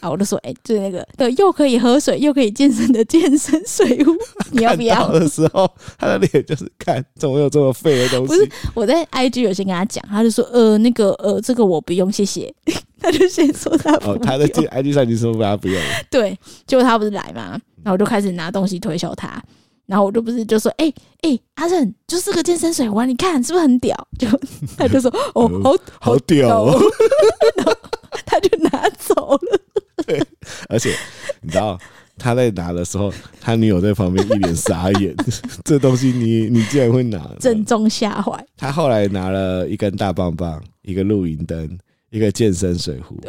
[0.00, 0.10] 啊！
[0.10, 4.12] 我就说，哎、欸，就是那个，对，又可以喝水又可以健身的健身水壶，
[4.50, 5.08] 你要不要？
[5.08, 8.26] 的时候，他的脸就是看，怎么有这么废的东西？
[8.26, 12.52] 不是，我在 IG 有先跟他讲，他就说，呃，那个，呃，这个我不用，谢谢。
[13.00, 14.14] 他就先说他不用。
[14.14, 15.88] 哦，他在 IG 上已经说他不用了。
[16.10, 19.42] 对，结果他不是来嘛，然后我就开始拿东西推销他，
[19.86, 23.94] 然后我就不是就说，哎、欸、哎、欸，阿任，就是个健身水壶，你看是不是很屌？
[24.18, 24.26] 就
[24.78, 26.80] 他就说，哦，好好，好屌哦。
[27.56, 27.76] 然后
[28.24, 29.60] 他就拿走了。
[30.06, 30.22] 对，
[30.68, 30.94] 而且
[31.40, 31.78] 你知道
[32.16, 35.14] 他在拿的时候，他女友在旁边一脸傻眼。
[35.64, 38.32] 这东西你你竟然会拿，正中下怀。
[38.56, 41.78] 他后来拿了一根大棒棒，一个露营灯，
[42.10, 43.20] 一个健身水壶，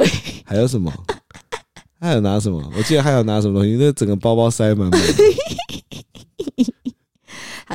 [0.46, 0.92] 还有什么？
[2.00, 2.62] 他有拿什么？
[2.78, 3.76] 我记得还有拿什么东西？
[3.80, 5.02] 那整个包包塞满满。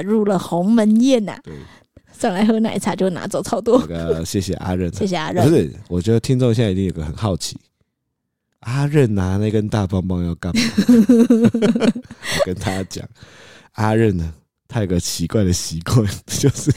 [0.02, 1.40] 他入了鸿门宴呐、啊。
[1.44, 1.54] 对，
[2.18, 3.78] 上来喝奶茶就拿走超多。
[3.88, 5.42] 那个谢谢阿任，谢谢阿任。
[5.42, 7.56] 不是，我觉得听众现在一定有个很好奇，
[8.60, 10.62] 阿任拿那根大棒棒要干嘛？
[11.40, 13.06] 我跟他讲，
[13.72, 14.34] 阿任呢，
[14.68, 16.70] 他有个奇怪的习惯， 就是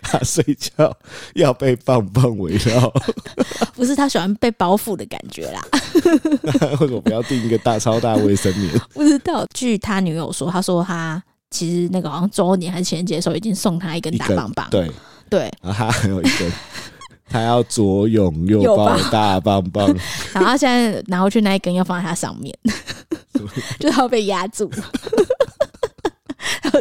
[0.00, 0.96] 他睡觉
[1.34, 2.92] 要被棒棒围绕。
[3.74, 5.60] 不是他喜欢被包覆的感觉啦。
[6.42, 8.78] 那为什么不要订一个大超大卫生棉？
[8.94, 9.44] 不知道。
[9.52, 11.20] 据他女友说，他说他
[11.54, 14.68] 其实那个好像周年还是情人节的时候，已经送他一根大棒棒。
[14.70, 14.90] 对
[15.30, 16.52] 对，然后他还有一根，
[17.30, 19.86] 他要左拥右抱大棒棒。
[20.34, 22.52] 然后他现在拿回去那一根要放在他上面，
[23.78, 24.68] 就是要被压住。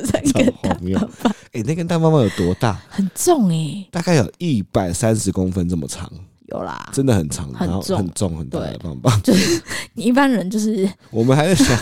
[0.05, 2.81] 三根大棒棒，哎，那根大棒棒有多大？
[2.89, 6.11] 很重哎、欸，大概有一百三十公分这么长。
[6.53, 9.19] 有啦，真的很长，很重，很重，很大的棒棒。
[9.23, 9.61] 就是
[9.93, 11.77] 你一般人就是， 我们还在想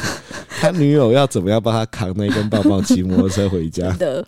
[0.59, 4.25] 他女友要怎么样帮他扛那根棒棒骑摩托车回家的。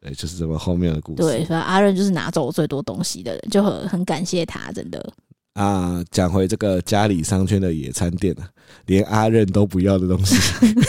[0.00, 1.22] 对，就是这么后面的故事。
[1.22, 5.12] 对，所以阿任就是拿走我最多东西的人，就很很感谢他，真的。
[5.54, 8.48] 啊，讲回这个家里商圈的野餐店啊，
[8.86, 10.36] 连阿任都不要的东西，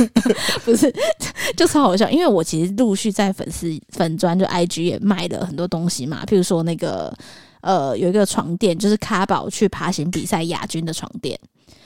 [0.63, 0.93] 不是，
[1.57, 2.09] 就超好笑。
[2.09, 7.13] 因为我其实陆续在粉丝粉砖就 IG 也卖了很多东西嘛，譬如说那个
[7.61, 11.39] 呃有一个床垫，就是卡宝去爬行比赛亚军的床垫，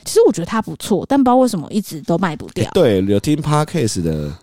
[0.04, 2.66] 其实我觉得它不错，但不知道为什么一直都卖不掉。
[2.66, 4.38] 欸、对，有听 Podcast 的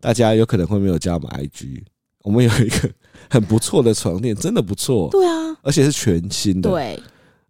[0.00, 1.82] 大家有可能会没有加我们 IG，
[2.22, 2.90] 我们有一个
[3.28, 5.08] 很不错的床垫，真的不错。
[5.10, 6.70] 对啊，而且是全新的。
[6.70, 7.00] 对。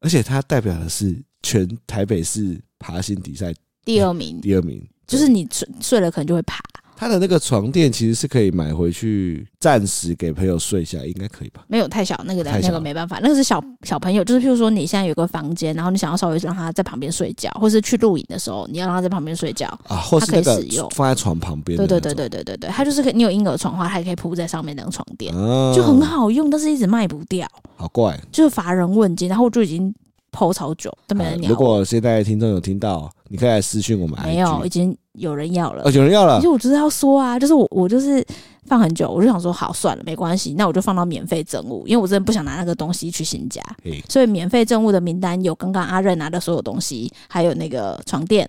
[0.01, 3.53] 而且它代表的是全台北市爬行比赛
[3.85, 6.63] 第二名，第二名就是你睡睡了可能就会爬。
[6.97, 11.63] 它的那个床垫其实是可以买回去暂时给朋友睡一下，应该可以吧？
[11.69, 21.77] 没有太小，那个那个没办法，那个是小小朋友，就是譬如说你现在有个房间，然后你想要稍微让他在旁边睡觉，或是去露营的时候，你要让他在旁边睡觉啊，或是可以使用放在床旁边。
[21.77, 25.35] 对对对对对对对，它就是可以，你有婴儿床的话，还可以铺在上面那种床垫，
[25.75, 29.95] 就很好用，但是一直卖不掉，好怪，就是乏人问津，然后我就已经。
[30.37, 31.49] PO 超久都没人鸟。
[31.49, 34.21] 如果现在听众有听到，你可以来私讯我们。
[34.23, 35.83] 没有，已经有人要了。
[35.85, 36.37] 哦，有人要了。
[36.37, 38.23] 其实我就是要说啊，就是我我就是
[38.67, 43.63] 放很久，我就想说好算了，没关系，那我就放到免费赠物，因为我真的不想拿那个东西去新家。
[44.09, 48.47] 所以免费赠物的名单有刚刚阿任拿的所有东西，还有那个床垫，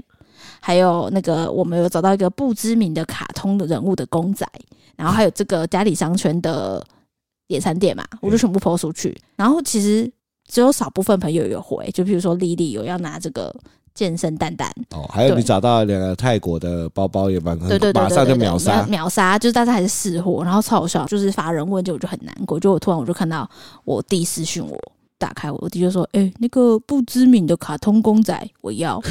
[0.60, 4.46] 还有那个我们有找到一个不知名的卡通的人物的公仔，
[4.98, 6.86] 然后还有这个家里商圈的
[7.48, 9.18] 野餐垫嘛，我就全部抛出去。
[9.38, 10.12] 然后其实。
[10.48, 13.54] 只有少部分朋友有回，就比如说丽丽有要拿这个
[13.94, 23.50] 健身蛋蛋哦，还有你找到两个泰国的包包也蛮对对，马上就秒杀秒杀，就是大家还是试货，然后超好笑，就是发人问就，我就很难过，就我突然我就看到
[23.84, 24.80] 我弟私讯我，
[25.18, 28.98] 打开我，我弟就说：“哎、欸，那个不知名的卡通公仔我要。”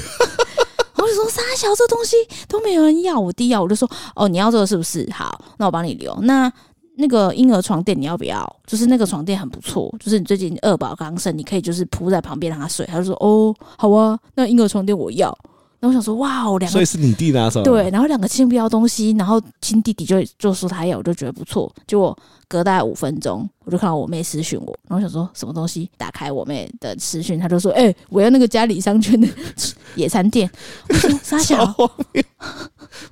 [0.97, 2.17] 我就说：“傻小，这东西
[2.49, 5.07] 都没有人要，我弟要，我就说：哦，你要这个是不是？
[5.13, 6.17] 好，那我帮你留。
[6.23, 6.51] 那。”
[6.97, 8.57] 那个婴儿床垫你要不要？
[8.67, 12.85] 就是那个床垫很不错，就是你最近二宝刚生，你可以就是铺在旁边让他睡。
[12.87, 15.37] 他就说：“哦，好啊，那婴儿床垫我要。”
[15.79, 21.73] 然后我想说：“哇哦，两个，所以是你弟拿手。”对，然后两个亲不要东西，然后亲弟弟就就说他要，我就觉得不错。
[21.87, 22.17] 结果
[22.49, 25.91] 隔大概五分钟，我就看到我妹私讯我，然后想说什么东西？
[25.97, 29.29] 打开我妹的私讯，她就说：“哎、欸，我要那个家里商圈的
[29.97, 30.51] 野餐垫。”
[30.89, 31.75] 我说：“傻小。”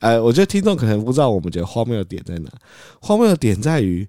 [0.01, 2.51] 哎，我觉得听众可能不知道，我们觉得荒谬的点在哪？
[3.01, 4.09] 荒谬的点在于，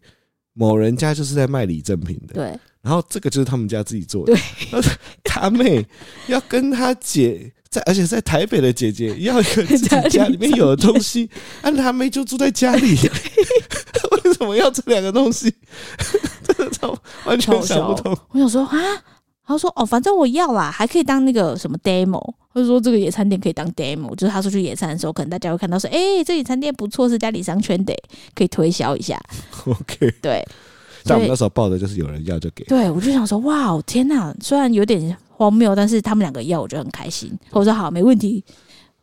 [0.53, 2.59] 某人家就是在卖礼赠品的，对。
[2.81, 4.81] 然后这个就是他们家自己做的，对。
[5.23, 5.85] 他妹
[6.27, 11.29] 要跟他姐在，而且在台北的姐姐 要一个自己家里面有的东西，
[11.61, 12.95] 啊，她妹就住在家里，
[14.23, 15.53] 为什么要这两个东西？
[16.47, 18.17] 真的超完全想不通。
[18.31, 18.77] 我想说啊。
[19.47, 27.93] 他说：“哦，反正我要啦，还可以当那个什么 demo，或者说这个野餐店可以当 demo，就是他出去野餐的时候，可能大家会看到说，哎、欸，这野餐店不错，是家里商圈的，
[28.33, 29.21] 可以推销一下。
[29.65, 30.43] OK，对。
[31.03, 32.63] 但我们那时候报的就是有人要就给。
[32.63, 34.33] 对，我就想说，哇，天哪！
[34.41, 37.37] 虽然有点荒谬，但是他们两个要，我就很开心。
[37.51, 38.43] 我说好，没问题，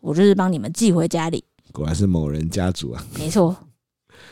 [0.01, 1.45] 我就是帮你们寄回家里。
[1.73, 3.55] 果然是某人家族啊，没错。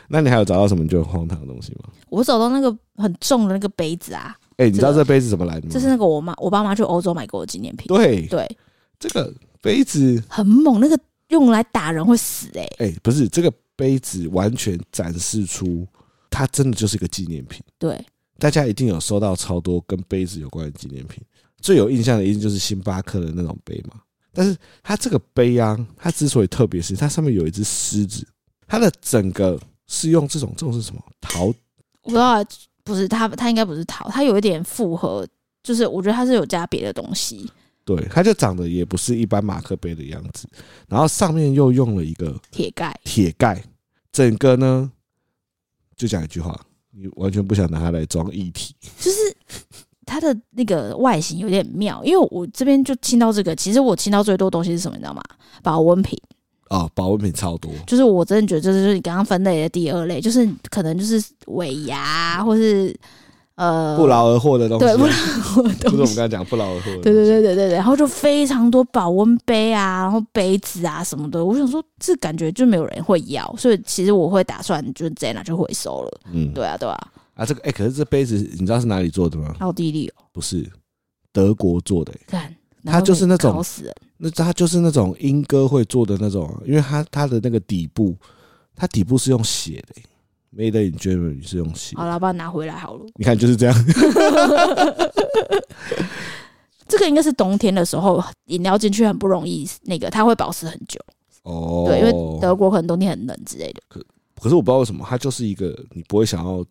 [0.08, 1.90] 那你还有找到什么就很荒唐的东西吗？
[2.08, 5.68] 我找到那个很重的那个杯子啊。”哎、欸，你知道这杯子怎么来的吗？
[5.72, 7.86] 这是那个我妈、我爸妈去欧洲买过的纪念品。
[7.86, 8.46] 对对，
[8.98, 9.32] 这个
[9.62, 12.76] 杯子很猛，那个用来打人会死哎、欸！
[12.78, 15.86] 哎、欸，不是，这个杯子完全展示出
[16.28, 17.62] 它真的就是一个纪念品。
[17.78, 18.04] 对，
[18.38, 21.22] 大家一定有收到超多跟杯子有关的纪念品，
[21.60, 24.00] 最有印象的一定就是星巴克的那种杯嘛。
[24.32, 28.26] 但是它这个杯啊，它之所以特别，是它上面有一只狮子，
[28.66, 31.46] 它的整个是用这种这种是什么陶？
[31.46, 31.54] 我
[32.02, 32.44] 不知道。
[32.82, 35.24] 不是它，它应该不是陶，它有一点复合，
[35.62, 37.48] 就是我觉得它是有加别的东西。
[37.84, 40.48] 对，它就长得也不是一般马克杯的样子，
[40.88, 43.62] 然后上面又用了一个铁盖，铁盖，
[44.10, 44.90] 整个呢
[45.94, 46.58] 就讲一句话，
[46.90, 49.36] 你完全不想拿它来装液体，就是
[50.10, 52.00] 它的那个外形有点妙。
[52.04, 55.22] 因为我这边就清到这个，其实我清到最多东西是什么，你知道吗？
[55.62, 56.18] 保温瓶
[56.68, 57.70] 哦，保温瓶超多。
[57.86, 62.94] 就是我真的觉得这就是你刚刚分类的第二类，就是可能就是尾牙或是。
[63.56, 66.84] 呃，不劳而获的东西，对，不劳而获的东西，就是我们刚才讲不劳而获。
[67.02, 71.44] 对对对对对对，然后就非常多保温杯啊，然后杯子啊什么的。
[71.44, 76.20] 我想说，这感觉就没有人会要，所以其实我会打算就是直接拿去回收了。
[76.32, 76.98] 嗯，对啊，对啊。
[77.40, 79.56] 啊，这个哎、欸，可是这杯子你知道是哪里做的吗？
[79.60, 80.70] 奥地利哦，不是，
[81.32, 82.20] 德国做的、欸。
[82.26, 83.64] 看，它就是那种，
[84.18, 88.14] 那它就是那种莺歌会做的那种，因为它它的那个底部，
[88.76, 90.02] 它底部是用血的、欸。
[90.52, 93.06] Made in Germany 是用血，好了，把它拿回来好了。
[93.14, 93.74] 你看就是这样。
[96.88, 101.00] 这个应该是冬天的时候饮料进去很不容易，那个它会保持很久。
[101.44, 103.80] 哦，对，因为德国可能冬天很冷之类的。
[103.88, 104.04] 可
[104.42, 106.64] 可是我不知道为什么，它就是一个你不会想要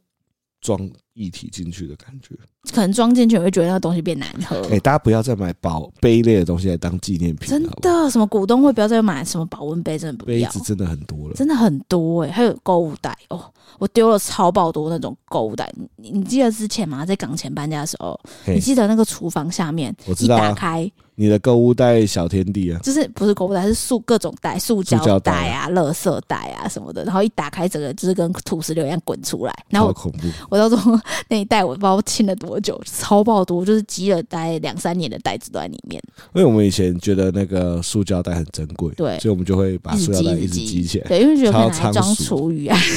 [0.62, 2.36] 装液体进去的感觉。
[2.72, 4.56] 可能装进去会觉得那个东西变难喝。
[4.68, 7.50] 哎、欸，大家不要再买保杯类的东西来当纪念品。
[7.50, 10.50] 真的，什么股东会不要再买什么保温杯，真的不要。
[10.50, 13.44] 杯子真的很多了，真的很多哎、欸，还有购物袋哦。
[13.78, 17.06] 我丢了超爆多那种购物袋，你你记得之前吗？
[17.06, 30.28] 在港前搬家的时候，你记得那个厨房下面，我知道啊，一打开你的购物袋小天地啊，就是不是购物袋，是塑各种袋，塑胶袋啊、垃圾袋啊什么的，然后一打开，整个就是跟土石流一样滚出来，然后恐怖。
[30.50, 36.02] 我到时候那一袋我不知道清了多久，超爆多，就是积了大概两三年的袋子都在里面。
[36.34, 42.78] 因为我们以前觉得那个塑胶袋很珍贵，对，所以我们就会把塑胶袋一直积起来，对，因为觉得可以拿来装厨余啊。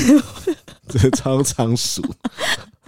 [0.89, 2.03] 这超仓鼠，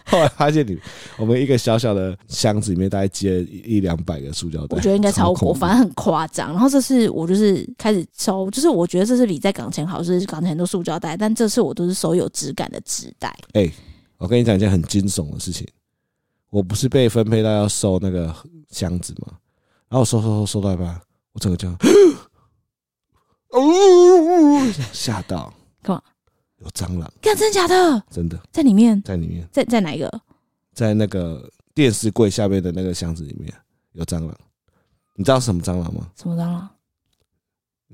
[0.04, 0.76] 后来发现你，
[1.16, 6.50] 我们一个小小的箱子里面大概接了一两百个塑胶袋，我觉得应该超过，反正很夸张。
[6.50, 13.28] 然后这次我就是开始收，就是我觉得这是比在港前好，就是港前很多塑胶袋，但这次我都是收有质感的纸袋。
[13.52, 13.72] 哎、欸，
[14.18, 15.66] 我跟你讲一件很惊悚的事情，
[16.50, 18.34] 我不是被分配到要收那个
[18.70, 19.38] 箱子吗？
[19.88, 21.00] 然后我收收收收到一半，
[21.32, 21.76] 我整个这样，
[23.50, 26.02] 哦，吓到，干嘛？
[26.58, 27.12] 有蟑螂？
[27.20, 28.02] 干，真的假的？
[28.10, 30.20] 真的，在里面，在里面，在在哪一个？
[30.72, 33.52] 在那个电视柜下面的那个箱子里面
[33.92, 34.36] 有蟑螂。
[35.14, 36.10] 你知道什么蟑螂吗？
[36.16, 36.68] 什么蟑螂？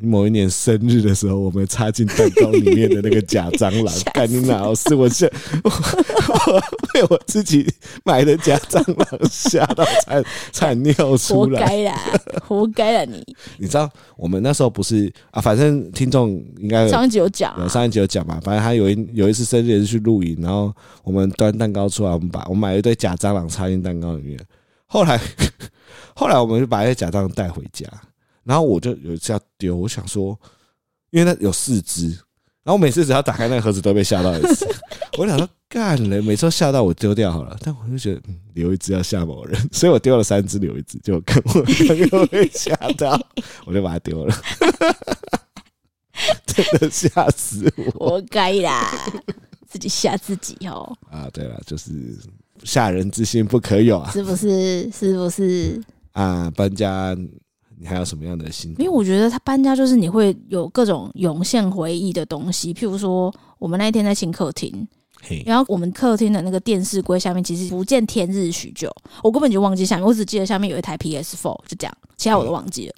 [0.02, 5.26] 某一年生日的时候，我们插进蛋糕里面的那个假蟑螂， 干你老师，我吓
[5.62, 6.62] 我，我
[6.94, 7.70] 被我自己
[8.02, 12.00] 买的假蟑螂吓到惨惨尿出来，活该啦，
[12.48, 13.22] 活该啦你！
[13.58, 15.40] 你知道我们那时候不是啊？
[15.40, 18.40] 反正听众应该上一集有讲，上一集有讲嘛。
[18.42, 20.72] 反正他有一有一次生日也是去露营，然后
[21.04, 24.40] 我们端蛋糕出来，我们把我们买了一堆假蟑螂插进蛋糕里面。
[24.86, 25.20] 后来
[26.16, 27.86] 后来我们就把那些假蟑螂带回家。
[28.44, 30.38] 然后我就有一次要丢，我想说，
[31.10, 32.08] 因为那有四只，
[32.62, 34.66] 然后我每次只要打开那个盒子都被吓到一次。
[35.18, 38.22] 我想说干了，每次都吓到我丢掉好了，但我就觉得
[38.54, 43.20] 留一只要吓某人，所以我丢了三只留一只，就跟我 朋友被吓到，
[43.66, 44.34] 我就把它丢了，
[46.46, 48.10] 真的吓死我！
[48.10, 48.90] 活该啦，
[49.68, 50.96] 自己吓自己哦。
[51.10, 51.90] 啊，对了，就是
[52.64, 54.90] 吓人之心不可有啊，是不是？
[54.90, 55.82] 是不是？
[56.12, 57.16] 啊，搬家。
[57.80, 58.74] 你还有什么样的心？
[58.78, 64.86] 因为我觉得他搬家就是你会有各种涌现回忆的东西，譬如说我们那一天在新客厅，
[65.46, 72.94] 然后我们客厅的那个电视柜下面其实不见天日许久，我根本就忘记下面，我只记得下面有一台 PS Four，就这样，其他我都忘记了。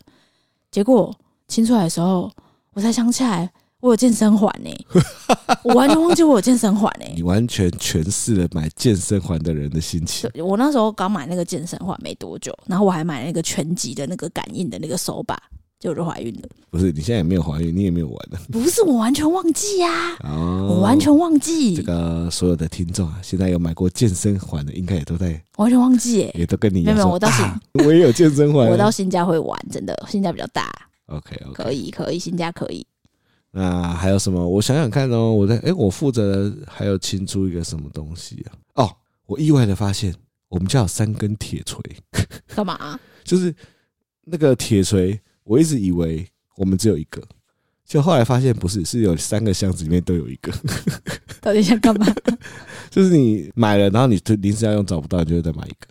[0.73, 1.17] 结果
[1.47, 2.29] 清出来的时候，
[2.75, 3.49] 我才想起来。
[3.83, 4.71] 我有健身环呢，
[5.65, 7.07] 我完全忘记我有健身环呢。
[7.17, 10.31] 你完全诠释了买健身环的人的心情。
[10.37, 15.37] 我那时候刚买那个健身环没多久，然后我还买那个拳击的那个感应的那个手把，
[15.81, 16.49] 结果就怀孕了。
[16.71, 18.39] 不是，你现在也没有怀孕，你也没有玩的。
[18.53, 20.31] 不是，我完全忘记呀、啊。
[20.31, 21.75] 哦，我完全忘记。
[21.75, 26.95] 这个所有的听众啊，现在有买过健身环的，应该也都在完全忘记，也都跟你一样。
[26.95, 28.69] 没有，我到新、啊，我也有健身环。
[28.71, 30.71] 我到新家会玩，真的，新家比较大。
[31.07, 31.53] OK，, okay.
[31.53, 32.87] 可以，可以，新家可以。
[33.55, 34.49] 那还有什么？
[34.49, 38.83] 我想想看哦，我在哎，我负责还有清出一个什么东西啊？
[38.83, 38.97] 哦，
[39.27, 40.15] 我意外的发现
[40.49, 41.79] 我们家有三根铁锤，
[42.55, 42.99] 干嘛？
[43.23, 43.55] 就是
[44.25, 47.23] 那个铁锤，我一直以为我们只有一个，
[47.85, 50.51] 就后来发现不是，是有三个箱子里面都有一个。
[51.43, 52.07] 到底想干嘛？
[52.89, 55.89] 就是你买了，然后你临时要用找不到，你就会再买一个。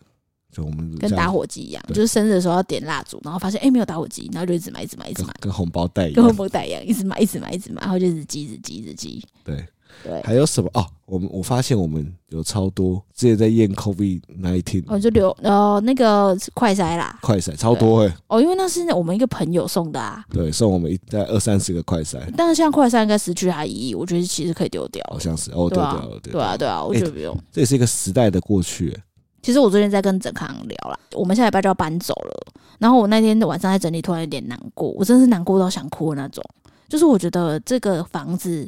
[0.51, 9.23] 就我们跟打火机一样，就是生日的时候要点蜡烛，然后发现哎、欸、没有打火机，然后就一直买一直买一直买，跟红包袋一样，跟红包袋一样，一直买一直买一直买，然后就一直积一直积一直积。
[9.45, 9.65] 对，
[10.03, 10.85] 对，还有什么哦？
[11.05, 18.13] 我们我发现我们有超多之前在验 COVID nineteen，哦就留呃那个快筛啦，快筛超多哎、欸。
[18.27, 20.23] 哦，因为那是我们一个朋友送的啊。
[20.29, 22.19] 对，送我们一袋二三十个快筛。
[22.35, 25.01] 但是像快筛应该失去它意义，我觉得其实可以丢掉。
[25.09, 27.33] 好像是哦，丢掉了对对啊对啊，我觉得不用。
[27.33, 29.03] 欸、这也是一个时代的过去、欸。
[29.41, 32.53] 其实我最近在跟整康聊了，我们下礼拜就要搬走了。
[32.77, 36.43] 然后我那天晚上在整理，突然有点难过，我真的是难过到想哭的那种。
[36.87, 38.67] 就是我觉得这个房子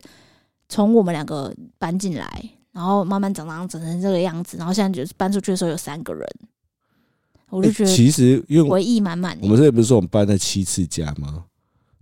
[0.69, 6.27] 从我们两个搬进来，然后慢慢长长长成这个样子，然后现在就是搬出去的时候有三个人，
[7.49, 9.37] 我就觉得其实因为回忆满满。
[9.41, 11.43] 我们这里不是说我们搬了七次家吗？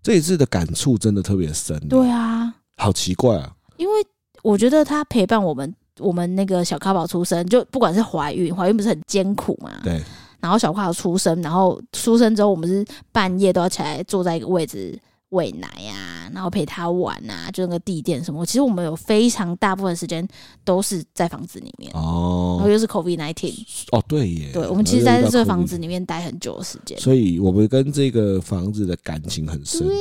[0.03, 1.77] 这一次的感触真的特别深。
[1.87, 3.53] 对啊，好奇怪啊！
[3.77, 4.05] 因为
[4.43, 5.75] 我觉得他陪伴我们。
[5.99, 9.71] 我们那个小咖宝出生，就不管是怀孕，怀孕不是很艰苦嘛？
[9.83, 10.01] 对。
[10.39, 14.97] 然后小咖宝出生，然后出生之后，我们是半夜都要起来坐在一个位置
[15.29, 18.43] 喂奶呀、啊，然后陪他玩啊，就那个地垫什么。
[18.43, 20.27] 其实我们有非常大部分时间
[20.65, 22.55] 都是在房子里面哦。
[22.57, 23.53] 然后又是 COVID nineteen
[23.91, 24.49] 哦，对耶。
[24.51, 29.93] 对，我们其实在这个房子里面待很久的时间，所以我们跟这个房子的感情很深，对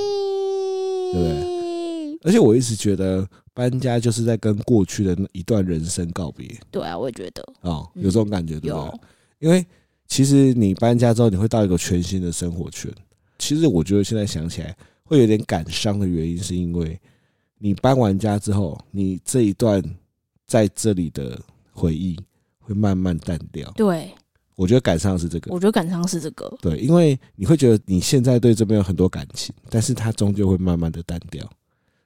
[1.12, 1.59] 不对？
[2.22, 6.48] 而且我一直觉得搬家就是在跟过去的那一段人生告别。
[6.70, 7.42] 对啊，我也觉得。
[7.62, 8.76] 哦，有这种感觉，对不对？
[8.76, 9.00] 有。
[9.38, 9.64] 因为
[10.06, 12.90] 其实你搬家之后，你会到一个全新的生活圈。
[13.38, 16.98] 其实我觉得现在想起来会有点感伤的原因，是因为
[17.58, 19.82] 你搬完家之后，你这一段
[20.46, 21.40] 在这里的
[21.72, 22.18] 回忆
[22.58, 23.70] 会慢慢淡掉。
[23.76, 24.10] 对。
[24.56, 25.50] 我觉得感伤是这个。
[25.54, 26.54] 我觉得感伤是这个。
[26.60, 31.50] 对，因为你会觉得你现在对这边有很多感情，但是它终究会慢慢的淡掉。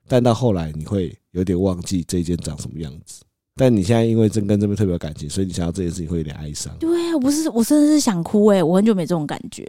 [0.07, 3.22] 但到后来，你会有点忘记这一间长什么样子。
[3.57, 6.76] 但你现在因为真跟这边特别有感情，所以你想到这件事情会有点哀伤。
[6.78, 8.62] 对啊，不是，我真的是想哭哎、欸！
[8.62, 9.64] 我很久没这种感觉，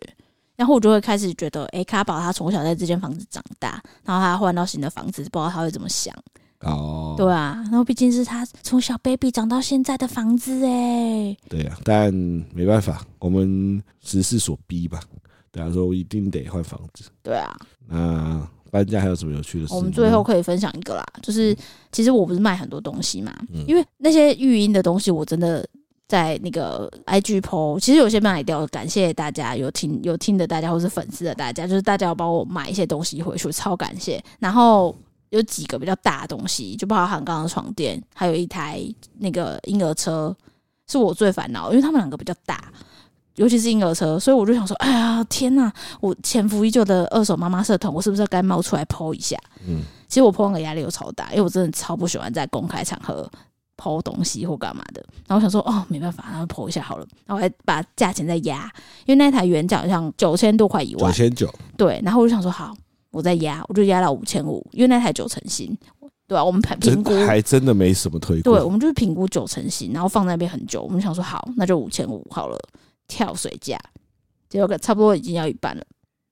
[0.56, 6.12] 然后我就会开始觉得，哎、欸，咖宝他从小在这间房子长大，然后他换到新的房子，不知道他会怎么想。
[6.62, 11.38] 哦，对啊，然后毕竟是他从小 baby 长到现在的房子哎、欸。
[11.48, 12.12] 对啊，但
[12.56, 15.00] 没办法，我们时势所逼吧。
[15.52, 17.06] 对啊，说我一定得换房子。
[17.22, 17.56] 对啊，
[17.88, 18.50] 那。
[18.76, 19.74] 搬家还有什么有趣的事？
[19.74, 21.56] 我们最后可以分享一个啦，就是
[21.94, 23.34] 其实我不是卖很多东西嘛，
[23.66, 25.66] 因为那些育婴的东西，我真的
[26.10, 34.22] 在那个 IG po，其实有些卖掉，感谢大家有听有听的大家，或是粉丝的大家，就是大家要帮我买一些东西回去，超感谢。
[34.40, 34.94] 然后
[35.30, 38.82] 有几个比较大的东西，就包含刚刚的床垫，还有一台
[39.20, 40.36] 那个婴儿车，
[40.86, 42.72] 是我最烦恼，因为他们两个比较大。
[43.36, 45.72] 尤其是婴儿车，所以我就想说，哎呀，天呐！
[46.00, 49.38] 我潜伏已久的二手妈妈社团，我是不是该冒出来 po 一下？
[49.68, 53.30] 嗯，其实我那个压力又超大，因为我真的超不喜欢在公开场合
[53.76, 55.04] po 东西或干嘛的。
[55.28, 57.06] 然后我想说，哦，没办法，然后 po 一下好了。
[57.26, 58.72] 然后我还把价钱再压，
[59.06, 61.54] 因为那台原价好像九千多块一万，九千九。
[61.76, 62.74] 对，然后我就想说，好，
[63.12, 65.78] 我再压，我就压到五千五，因为那台九成新，
[66.26, 66.42] 对、啊？
[66.44, 68.54] 我们评估还真的没什么推过。
[68.54, 72.58] 对，我们就是评估九成新，然后放在那边很久，我们想说，好，那就五千五好了。
[73.08, 73.78] 跳水价，
[74.50, 75.84] 结果差不多已经要一半了，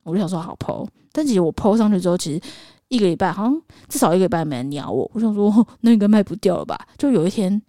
[0.03, 2.41] 我就想说好 po，但其实我 po 上去之后，其实
[2.88, 6.88] 一个礼拜好像至少一个礼拜没人鸟我，我想说那应该卖不掉了吧？
[6.97, 7.61] 就有一天，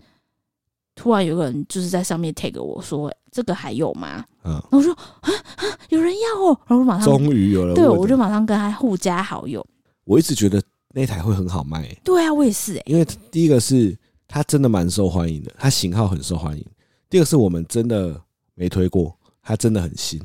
[0.95, 4.25] 突然有个人就是在上面 tag 我说这个还有吗？
[4.45, 9.65] 嗯，然后我说啊啊，有人要哦，然后我马上终于有了，对，我就马上跟他互加好友。
[10.05, 13.97] 我一直觉得那台会很好卖，对啊，我也是哎、欸，因为第一个是
[14.29, 16.65] 它真的蛮受欢迎的，它型号很受欢迎，
[17.09, 18.21] 第二个是我们真的。
[18.55, 20.21] 没推过，它真的很新。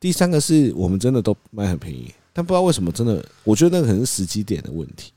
[0.00, 5.12] 第三个是我们真的都卖很便宜，但不知道为什么真的，我觉得那个可能是时机点的问题，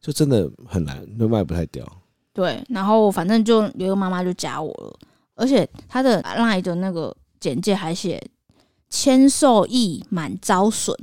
[0.00, 1.86] 就真的很难，都卖不太掉。
[2.32, 4.98] 对，然后反正就有一个妈妈就加我了，
[5.36, 8.20] 而且她的 LINE 的那个简介还写
[8.90, 10.96] “千受益满招损”，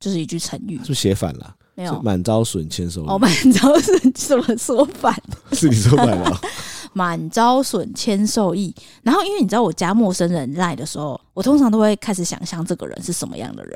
[0.00, 1.54] 就是一句成语，是不是写反了？
[1.74, 3.06] 没有，满招损，千受益。
[3.06, 5.14] 哦，满招损怎么说反？
[5.52, 6.40] 是你说反了。
[6.92, 8.74] 满招损，谦受益。
[9.02, 13.74] 然后，因为你知道，我加陌生人赖的时候，我通常都会开始想象这个人是什么样的人。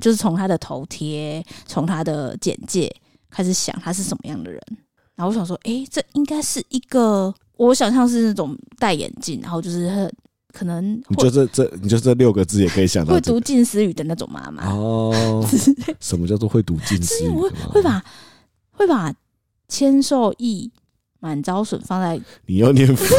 [0.00, 2.94] 就是从他的头贴，从他的简介
[3.30, 4.60] 开始想他是什么样的人。
[5.14, 10.12] 然后我想说，诶，这应该是一个我想象是那种戴眼镜，然后就是很
[10.52, 15.44] 可能你就这这，你就这六个字也可以想到、这个、会读近思语的那种妈妈哦。
[16.00, 17.28] 什么叫做会读近思语？
[17.68, 18.04] 会把
[18.70, 19.12] 会把
[19.68, 20.70] 谦受益。
[21.24, 23.14] 满招损放在你要念符，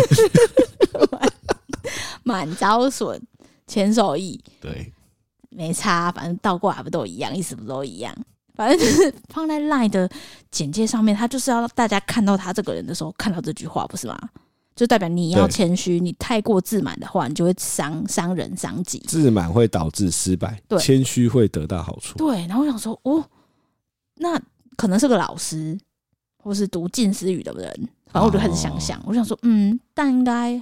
[2.21, 3.19] 满招损，
[3.65, 4.93] 谦受益，对，
[5.49, 8.15] 没差，反正倒过来不都一样，意思不都一样？
[8.53, 10.07] 反正就是放在 LINE 的
[10.51, 14.15] 简介上面，他就是要让大家看到他这个人的时候，看到这句话，不是吗？
[14.75, 18.99] 就代表你要谦虚，你太过自满的话，你就会伤伤人伤己。
[19.07, 22.19] 自满会导致失败，对，谦虚会得到好处。
[22.19, 23.25] 对，然后我想说，哦，
[24.17, 24.39] 那
[24.77, 25.75] 可能是个老师。
[26.45, 30.61] 或是读近思语的人，反正我就开始想想，哦、我想说，嗯，但应该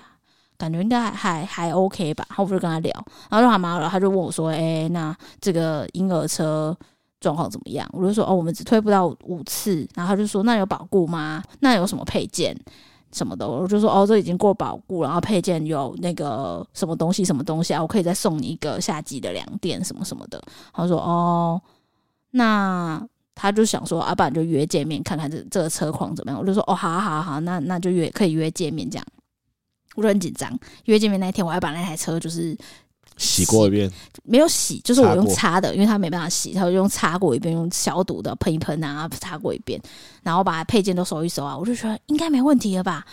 [0.58, 2.26] 感觉应该还还还 OK 吧。
[2.30, 6.74] 然后我就跟他聊，然后就他妈了，他就问我说，哎、欸，那这个婴儿车
[7.20, 7.86] 状况怎么样？
[7.92, 9.86] 我就说，哦，我们只推不到五次。
[9.94, 11.44] 然后他就说，那有保固吗？
[11.60, 12.58] 那有什么配件？
[13.12, 20.42] 什么的，我就说哦，这已经过保固，然后配件有那个什么东西，什么东西啊，我可以再送你一个夏季的凉垫什么什么的。
[20.74, 21.62] 他说哦，
[22.32, 23.06] 那
[23.36, 26.40] 他就想说，啊，不然就约见面看看这这个车况怎么样。
[26.40, 29.06] 我就说哦，好好好，那那就约可以约见面这样。
[29.96, 32.58] 我就很紧张，约见面那一天我还把那台车就是。
[33.16, 33.88] 洗过一遍，
[34.24, 39.80] 没有洗，就是我用擦的，因为他没办法洗，他就用擦过一遍，用消毒的喷一喷啊，擦过一遍，
[40.24, 43.06] 然后把配件都收一收啊，我就觉得应该没问题了吧，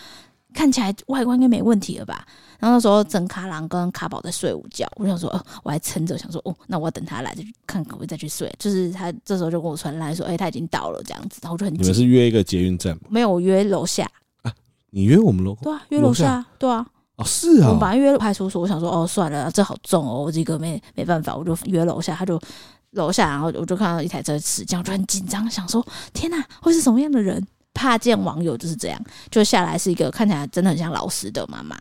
[0.53, 2.27] 看起来外观应该没问题了吧。
[2.59, 8.53] 然后那时候整卡郎跟卡宝在睡午觉，我想说，呃，我还撑着想说，哦，那我等他来再去看可不可以再去睡。
[8.59, 13.03] 就是他这时候就跟我传来说，哎、欸，他已经到了这样子，然后我就很你们是约一个捷运站吗？
[13.09, 14.07] 没有，我约楼下
[14.43, 14.53] 啊，
[14.91, 16.87] 你约我们楼对啊，约楼下对啊。
[17.17, 22.41] 哦，是啊，我们本来约派出所，我想说，哦，算了，这好重哦，我这个没没办法，我就约楼下，他就
[22.93, 27.47] 楼下，然后我就看到一台车驶这样，我就很紧张，想说，天哪，会是什么样的人？
[27.81, 31.75] 怕见网友就是这样，就下来是一个看起来真的很像老师的妈妈。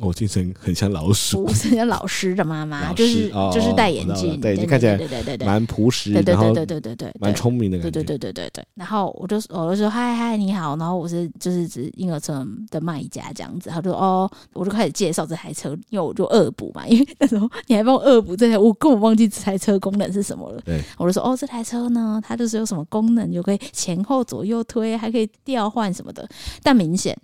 [0.00, 8.64] 我精神很像老鼠，不 是像老师的妈妈，就是就是戴眼镜，对，就看起来对对对对蛮朴实，对对对对对对对，蛮聪明的感觉，对对对对对对。
[8.74, 20.60] 然后我就我就说嗨嗨你好，然后我是就是指婴儿车的卖家这样子，他就哦，我就开始介绍这台车，因为我就恶补嘛，因为那时候你还帮我恶补这台，我根本忘记这台车功能是什么了。
[20.64, 26.28] 对，我就说哦，这台车呢，它就是有什么功能，就可以前后左右推，还可以调换什么的，
[26.62, 27.18] 但明显。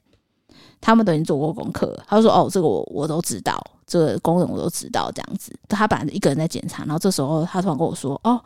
[0.80, 8.40] 他们都已经做过功课，他就说：“哦，这个我我都知道，这个工人我都知道。”这样子，他本来一个人在检查，然后这时候他突然跟我说：“哦，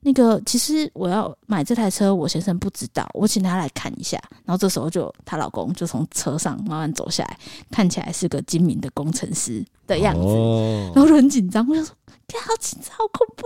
[0.00, 7.38] 那个其实我要买这台车，我先生不知道，我请他来看一下。”然后这时候就她老公就从车上慢慢走下来，
[7.70, 11.94] 看起来是个精明的工程师的样子，哦、然后就很紧张，我就说
[12.26, 13.44] ：“天，好紧张，好恐怖，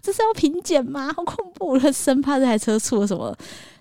[0.00, 1.12] 这是要品检吗？
[1.14, 3.36] 好恐怖！”他生怕这台车出了什么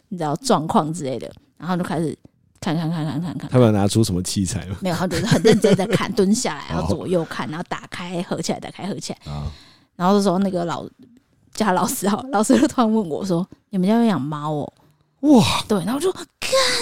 [0.10, 2.18] 你知道状况之类的，然后就开始。
[2.76, 4.78] 看看看看看看，他们拿出什么器材吗？
[4.82, 9.20] 没有，他就是很认真在看，蹲下来，然后左右看，然后打开合起来，打开合起来。
[9.96, 10.86] 然后这时候那个老
[11.54, 14.74] 叫他老师哈，老师就突然问我说：“你们家有养猫哦？”
[15.22, 16.24] 哇，对，然后我就看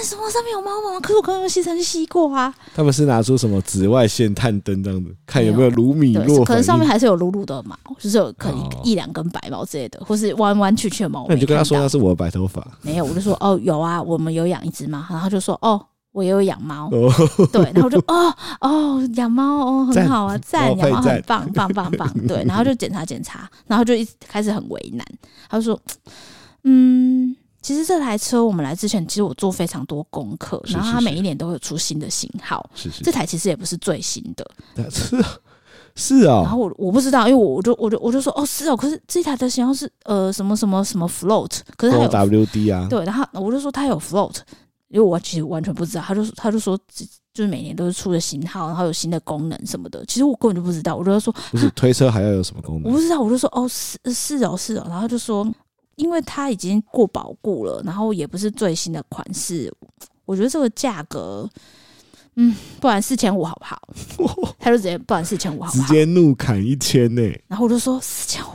[0.03, 0.99] 什么上面有猫吗？
[0.99, 2.53] 可是我刚刚用吸尘器吸过啊。
[2.75, 6.43] 他们是拿出什么紫外线探灯这样子，看有没有鲁米诺？
[6.43, 11.25] 可能上面还是有鲁鲁的毛，就是有可能一两根白毛之类的，或是弯弯曲曲的毛。
[11.29, 12.61] 那你就跟他说那是我的白头发。
[12.81, 14.97] 没有，我就说哦，有啊，我们有养一只猫。
[15.09, 15.81] 然后他就说哦，
[16.11, 16.89] 我也有养猫。
[17.53, 22.13] 对，然后我就哦哦，养猫哦，很好啊，赞，养猫很棒，棒棒棒。
[22.27, 25.07] 对，然后就检查检查，然后就一开始很为难，
[25.49, 25.79] 他就说
[26.63, 27.33] 嗯。
[27.65, 32.63] 其实这台车我们来之前，其实我做非常多功课，然后它每一年都会有出新的型号。
[32.75, 34.47] 是是，这台其实也不是最新的，
[34.91, 35.17] 是
[35.95, 36.43] 是啊。
[36.43, 42.85] 然后我我不知道，因为我就我就我就说哦是哦，可是这台的型号是呃什么什么什么 float，可是它有 WD 啊。
[42.87, 44.35] 对，然后我就说它有 float，
[44.89, 46.03] 因为我其实完全不知道。
[46.03, 46.77] 他就他就说
[47.33, 50.05] 就是每年都是出的型号，然后有新的功能什么的。
[50.05, 50.95] 其实我根本就不知道。
[50.95, 52.83] 我就说不是推车还要有什么功能？
[52.83, 53.19] 我不知道。
[53.19, 55.43] 我就说哦是是哦是哦，然后就说。
[55.95, 59.73] 因为它已经过保固了，然后也不是最新的款式，
[60.25, 61.49] 我觉得这个价格，
[62.35, 63.79] 嗯，不然四千五好不好？
[64.59, 65.87] 他就直接不然四千五好不好？
[65.87, 67.21] 直接怒砍一千呢。
[67.47, 68.49] 然后我就说四千五，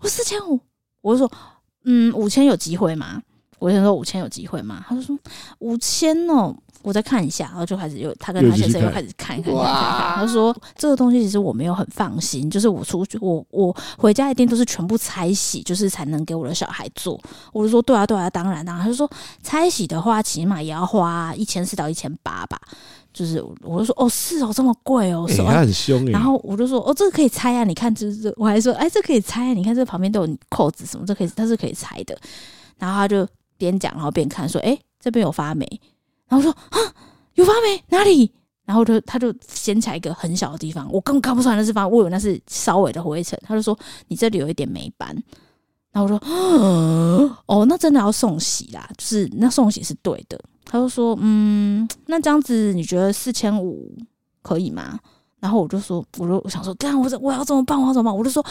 [0.00, 0.60] 我四千五，
[1.00, 1.32] 我就说
[1.84, 3.22] 嗯五千有机会吗？
[3.58, 4.84] 我就说五千有机会吗？
[4.88, 5.18] 他就说
[5.58, 6.56] 五千哦。
[6.82, 17.20] 我再看一下，然后就开始又他跟他先生又开始看一看，看，看，看，他说这个东西其实我没有很放心，就是我出去我我回家一定都是全部拆洗，就是才能给我的小孩做。
[17.52, 18.84] 我就说对啊对啊，当然当然。
[18.84, 19.10] 他就说
[19.42, 22.60] 拆洗的话，起码也要花一千四到一千八吧。
[23.12, 26.12] 就是我就说哦是哦这么贵哦，是、欸、他很凶、欸。
[26.12, 32.16] 然后我就说哦这个可以拆啊，你看这这我还说哎这、可以拆啊，你看这旁边都有扣子什么，这、可以它是可以拆的。
[32.78, 33.26] 然后他就
[33.56, 35.66] 边讲然后边看说哎这边有发霉。
[36.28, 36.78] 然后说啊，
[37.34, 38.30] 有发霉哪里？
[38.64, 43.38] 然后就他就掀起来一个很小的地方，我根本看不出来那是发，我以为那是稍微的灰尘。
[43.42, 43.76] 他就说
[44.08, 45.08] 你这里有一点霉斑。
[45.90, 50.38] 然后我说哦，那真的要送洗啦，就是那送洗是对的。
[50.66, 53.96] 他就说嗯，那这样子你觉得四千五
[54.42, 55.00] 可以吗？
[55.40, 57.80] 然后我就说，我就想说，干我我要怎么办？
[57.80, 58.16] 我要怎么办？
[58.16, 58.44] 我就说。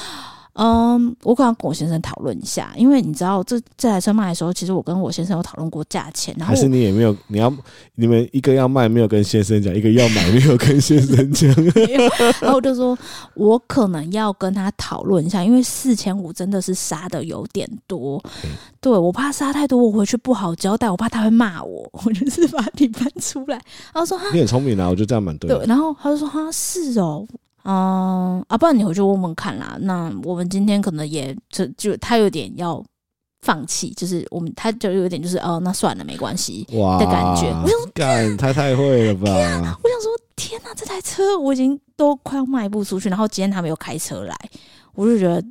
[0.60, 7.54] 嗯，我可能跟我先生讨论一下，因为你知道这这台车卖的时候，其实我跟我先生有讨论过价钱，然后还是你也没有，你要
[7.94, 11.48] 你们一个要卖没有跟先生讲，一个要买没有跟先生讲，
[12.42, 12.98] 然后我就说
[13.36, 18.50] 我可能要跟他讨论一下，因为四千五真的是杀的有点多，嗯、
[18.82, 23.62] 对我怕杀太多，我回去不好交代，我怕他会骂我，我就是把底盘出来，
[23.94, 27.28] 然后说你很聪明啊，我觉得这样蛮对，对，然后他就说哈是哦。
[27.70, 29.78] 嗯啊，不然你回去问问看啦。
[29.82, 32.82] 那我们今天可能也就就他有点要
[33.42, 37.48] 放弃，就是我们他就有点就是哦，那算了，没关系的感觉。
[37.62, 39.30] 我想说，干他太会了吧？
[39.84, 44.34] 我想说，天哪，这台车我已经都快要卖不出去，然后今天他们又开车来，
[44.96, 45.44] 我就觉得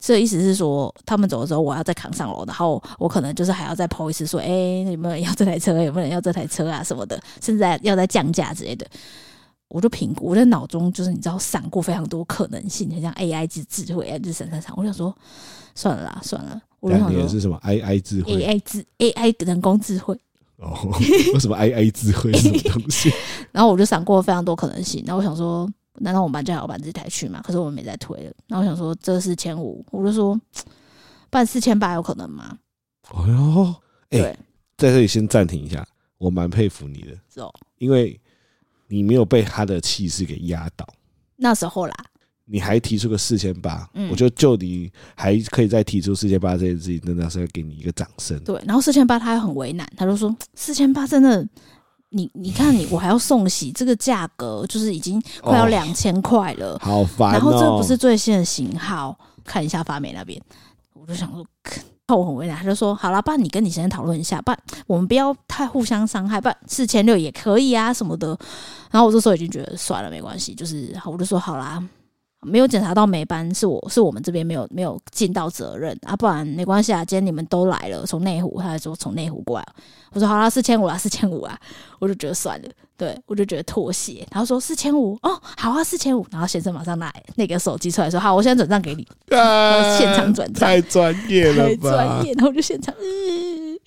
[0.00, 5.72] 这意思是说，他们走的时候我要再扛上楼，然后我可能就是还要再 po 一次说，哎、欸，有没有人要这台车？
[5.80, 8.84] 有没有人要这台车啊什么的，甚至要再降价之类的。
[9.74, 14.72] 我就评估，我在脑中就是你知道闪过非常多可能性，很像 AI 智智慧啊，就是闪闪闪。
[14.76, 15.12] 我想说，
[15.74, 16.62] 算了啦，算了。
[16.78, 20.16] 我就想说是什么 AI 智慧？AI 智 AI 人工智慧。
[20.58, 20.78] 哦，
[21.34, 23.12] 为什么 AI 智慧是什么东西？
[23.50, 25.02] 然后我就闪过非常多可能性。
[25.04, 27.40] 然后我想说，难道我们搬家还要搬这台去吗？
[27.42, 28.32] 可是我们没再推了。
[28.46, 30.40] 然后我想说，这四千五，我就说
[31.30, 32.56] 办四千八有可能吗？
[33.10, 33.74] 哎呦，
[34.10, 34.38] 哎、欸，
[34.76, 35.84] 在这里先暂停一下，
[36.18, 38.20] 我蛮佩服你的，是哦，因为。
[38.88, 40.86] 你没有被他的气势给压倒，
[41.36, 41.94] 那时候啦，
[42.44, 48.38] 你还提出个四千八，我觉得就你还可以再提出四千八这件事情，真的是要给你一个掌声。
[48.44, 51.46] 对，然后四千八他还很为难，他就说四千八真的，
[52.10, 57.32] 你你看你我还要送洗，这个价格就是已经快要两千块了，好烦。
[57.32, 60.40] 然后这不是最新的型号，看一下发霉那边，
[60.92, 61.44] 我就想说。
[62.08, 68.38] 我很为难，他就说：“好了，爸，你跟你先生讨论一下，不然，我们不要太互相伤害，不然，四千六也可以啊，什么的。”
[68.92, 71.82] 然后我这时候已经觉得算了，没关系，就是好，我就说好啦。
[72.44, 77.04] 没有检查到没班，是我是我们这边没有没有尽到责任啊，不然没关系啊。
[77.04, 79.66] 今天你们都来了，从内湖，他还说从内湖过来，
[80.12, 81.58] 我说好啦，四千五啊，四千五啊，
[81.98, 84.26] 我就觉得算了，对我就觉得妥协。
[84.30, 86.24] 然后说四千五哦，好啊，四千五。
[86.30, 92.32] 然后先生马上拿那个手机出来说，好，我现在转账给你，啊、 现场转账，太专业了吧，太专业。
[92.34, 93.78] 然后我就现场，嗯，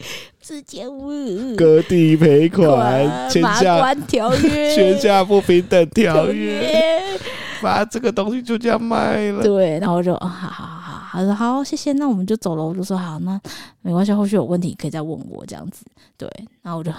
[0.41, 1.09] 四千五，
[1.55, 3.05] 割地赔款，
[3.41, 7.17] 马关条约，权价不平等条约。
[7.61, 10.65] 把这个东西就这样卖了，对，然后我就好好好
[10.99, 12.63] 好，他说好，谢谢，那我们就走了。
[12.63, 13.39] 我就说好，那
[13.81, 15.85] 没关系，后续有问题可以再问我这样子。
[16.17, 16.29] 对，
[16.61, 16.91] 然后我就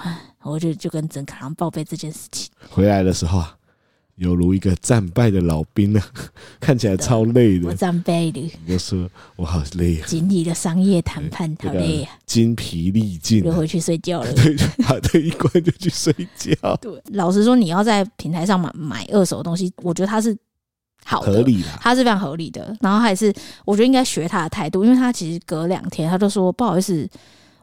[0.43, 2.51] 我就就跟曾卡郎报备这件事情。
[2.71, 3.55] 回来的时候啊，
[4.17, 6.05] 犹如一个战败的老兵啊，
[6.59, 7.69] 看起来超累的。
[7.69, 14.33] 我战败的，我就说我好累啊，经历了商业谈判，好累啊，精疲力尽，就回去睡觉了。
[14.35, 16.77] 对，把这一关就去睡觉。
[16.81, 20.37] 对，老实说，你要在平台上买买二手的东西，我觉得它是。
[21.05, 22.77] 好合理的，他是非常合理的。
[22.81, 23.33] 然后还是，
[23.65, 27.09] 我觉得应该学他的态度，因为他其实隔两天他就说不好意思，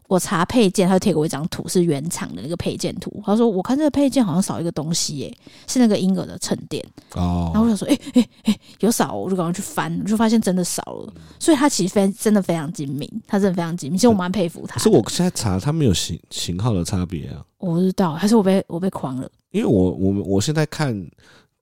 [0.08, 3.22] 我查配件，他就贴给我一张图，是原厂的那个配件图。
[3.24, 6.84] 他说我看这个配件好像少一个东西，耶，是那个婴儿的衬垫。
[7.14, 11.14] 哦，然后我想说，哎哎哎，有少，我就赶快去翻，我就发现真的少了。
[11.40, 13.98] 所以他其实非真的非常精明，他真的非常精明。
[13.98, 14.76] 其实我蛮佩服他。
[14.76, 17.46] 可是我现在查，他没有型型号的差别啊。
[17.60, 19.30] 我不知道，还是我被我被诓了？
[19.52, 21.08] 因为我我我现在看。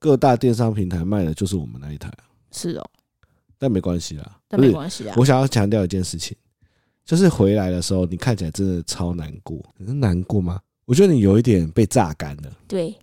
[0.04, 2.12] 各大电商平台卖的就是我们那一台，
[2.52, 2.90] 是哦，
[3.56, 5.14] 但没关系啦，但没关系啊。
[5.16, 6.36] 我想要强调一件事情，
[7.06, 9.64] 就是回来的时候，你看起来真的超难过。
[9.78, 10.60] 你是难过吗？
[10.84, 12.52] 我觉得你有一点被榨干了。
[12.68, 12.94] 对。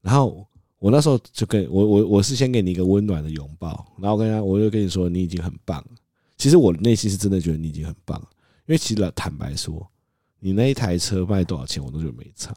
[0.00, 0.44] 然后
[0.80, 5.90] 我那时候就跟我我我是先给你一个温暖的拥抱，然后跟他我就跟你说你已经很棒了。
[6.36, 8.28] 其实我内心是真的觉得你已经很棒了，
[8.66, 9.88] 因为其实坦白说，
[10.40, 12.52] 你那一台车卖多少钱我都觉得没差。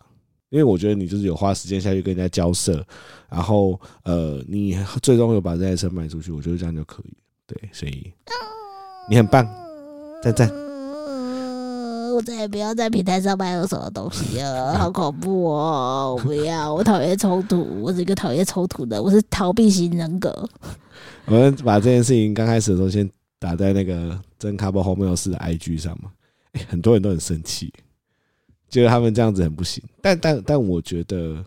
[0.54, 2.86] 因为我觉得你就是有花时间下去跟人家交涉，
[3.28, 7.14] 然后呃，你最终有把这台车卖出去，我觉得这样就可以。
[7.48, 8.14] 对，所以
[9.10, 9.44] 你很棒，
[10.22, 10.48] 赞赞。
[12.14, 16.16] 我再也不要在平台上卖二手的东西了，好恐怖哦！
[16.16, 20.48] 我不要，我讨厌冲突，我是一个讨厌冲突的，我是逃避型人格。
[21.26, 26.12] 我们把这件事情刚开始的时候先打在那个真卡波后面有事的 IG 上嘛，
[26.52, 27.74] 欸，很多人都很生气。
[28.74, 31.46] 觉得他们这样子很不行，但但但我觉得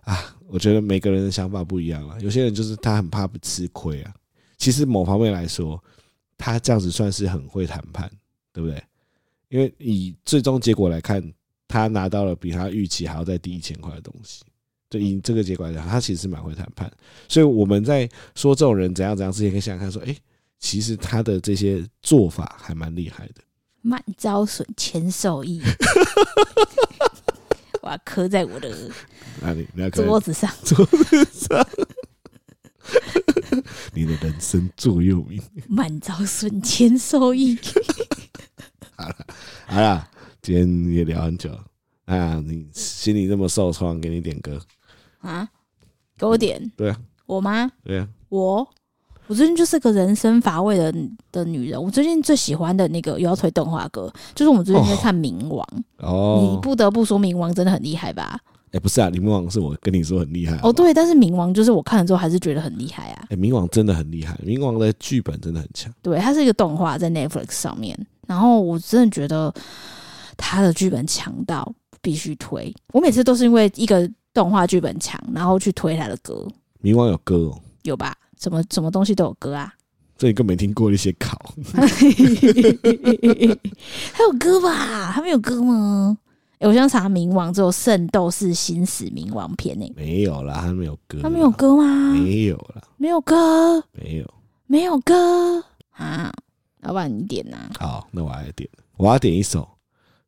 [0.00, 2.18] 啊，我觉得每个人的想法不一样啊。
[2.20, 4.12] 有些人就是他很怕不吃亏啊。
[4.56, 5.80] 其实某方面来说，
[6.36, 8.10] 他这样子算是很会谈判，
[8.52, 8.82] 对不对？
[9.50, 11.22] 因为以最终结果来看，
[11.68, 14.42] 他拿到了比他预期还要再低一千块的东西。
[14.90, 16.90] 就以这个结果来讲，他其实蛮会谈判。
[17.28, 20.16] 所以我们在说这种人怎样怎样之前，可以想想看说，哎，
[20.58, 23.34] 其实他的这些做法还蛮厉害的。
[23.82, 25.62] 慢招损，谦受益。
[27.82, 28.68] 我要刻在我的
[29.40, 29.66] 哪里？
[29.92, 31.66] 桌子上，桌子上。
[33.94, 37.58] 你的人生座右铭，满招损，谦受益。
[38.96, 39.26] 好了
[39.66, 40.10] 好了，
[40.42, 41.50] 今天也聊很久
[42.06, 44.60] 啊，你心里这么受创，给你点歌
[45.20, 45.48] 啊？
[46.16, 46.72] 给我点？
[46.76, 47.70] 对啊，我吗？
[47.84, 48.68] 对啊，我。
[49.28, 50.92] 我最近就是个人生乏味的
[51.30, 51.80] 的女人。
[51.80, 55.64] 我最近最喜欢的那个又要推动画歌，就是我们最近在看《冥王》
[56.06, 56.50] 哦。
[56.50, 58.40] 你不得不说，《冥王》真的很厉害吧？
[58.68, 60.58] 哎、欸，不是啊，《冥王》是我跟你说很厉害。
[60.62, 63.22] 哦，对，但是《冥王》就是我看了之后还是觉得很厉害啊。
[63.24, 65.92] 哎、欸，《冥王》真的很厉害，《冥王》的剧本真的很强。
[66.02, 69.52] 对，它是一个动画在 Netflix 上面，然后我真的觉得
[70.36, 71.70] 它的剧本强到
[72.00, 72.74] 必须推。
[72.92, 76.46] 我每次都是因为一个动画剧本强，然后去推他的歌。
[76.86, 77.58] 《冥王》有歌哦？
[77.84, 78.14] 有吧？
[78.38, 79.72] 什么什么东西都有歌啊？
[80.16, 81.54] 这你更没听过一些考，
[84.12, 85.12] 还有歌吧？
[85.12, 86.18] 他没有歌吗？
[86.58, 89.92] 欸、我想查冥王，只有《圣斗士星矢冥王篇》呢。
[89.94, 91.20] 没有啦，他没有歌。
[91.22, 92.14] 他没有歌吗？
[92.14, 94.34] 没有啦，没有歌，没有，
[94.66, 95.62] 没有歌
[95.92, 96.32] 啊！
[96.80, 97.70] 老板，你点呐、啊？
[97.78, 99.68] 好，那我来点，我要点一首。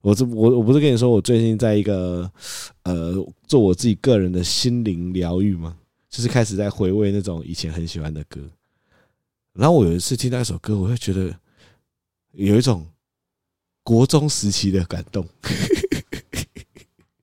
[0.02, 2.30] 我这我我不是跟你说，我最近在一个
[2.84, 3.12] 呃
[3.48, 5.74] 做我自己个人的心灵疗愈吗？
[6.10, 8.40] 就是开始在回味那种以前很喜欢的歌。
[9.52, 11.34] 然后我有一次听到一首歌，我会觉得
[12.32, 12.86] 有一种
[13.82, 15.26] 国中时期的感动。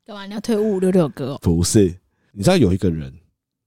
[0.06, 0.26] 干嘛？
[0.26, 1.40] 你要推五五六六歌哦？
[1.42, 1.94] 不是，
[2.32, 3.14] 你知道有一个人，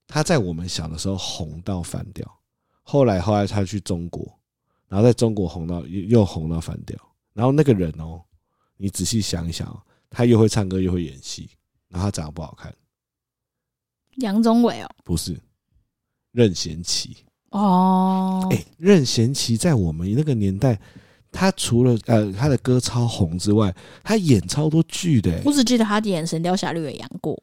[0.07, 2.39] 他在我们小的时候红到翻掉，
[2.81, 4.39] 后来后来他去中国，
[4.87, 6.97] 然后在中国红到又又红到翻掉。
[7.33, 8.21] 然后那个人哦，
[8.75, 11.49] 你仔细想一想，哦他又会唱歌又会演戏，
[11.87, 12.75] 然后他长得不好看。
[14.21, 14.89] 杨宗纬哦？
[15.03, 15.37] 不是，
[16.31, 17.17] 任贤齐。
[17.49, 20.79] 哦，哎、欸，任贤齐在我们那个年代，
[21.31, 25.41] 他除了呃他的歌超红之外，他演超多剧的、欸。
[25.45, 27.37] 我只记得他演《神雕侠侣》也演过。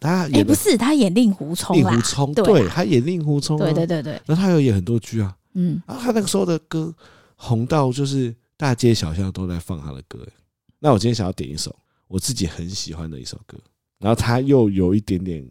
[0.00, 3.64] 他也、欸、不是他演令狐冲，令狐冲，对，他演令狐冲、啊。
[3.64, 4.20] 对对对对。
[4.26, 6.92] 那他有演很多剧啊，嗯，啊，他那个时候的歌
[7.36, 10.32] 红到就是大街小巷都在放他的歌、欸。
[10.80, 11.72] 那我今天想要点一首
[12.08, 13.56] 我自己很喜欢的一首歌，
[14.00, 15.48] 然后他又有一点点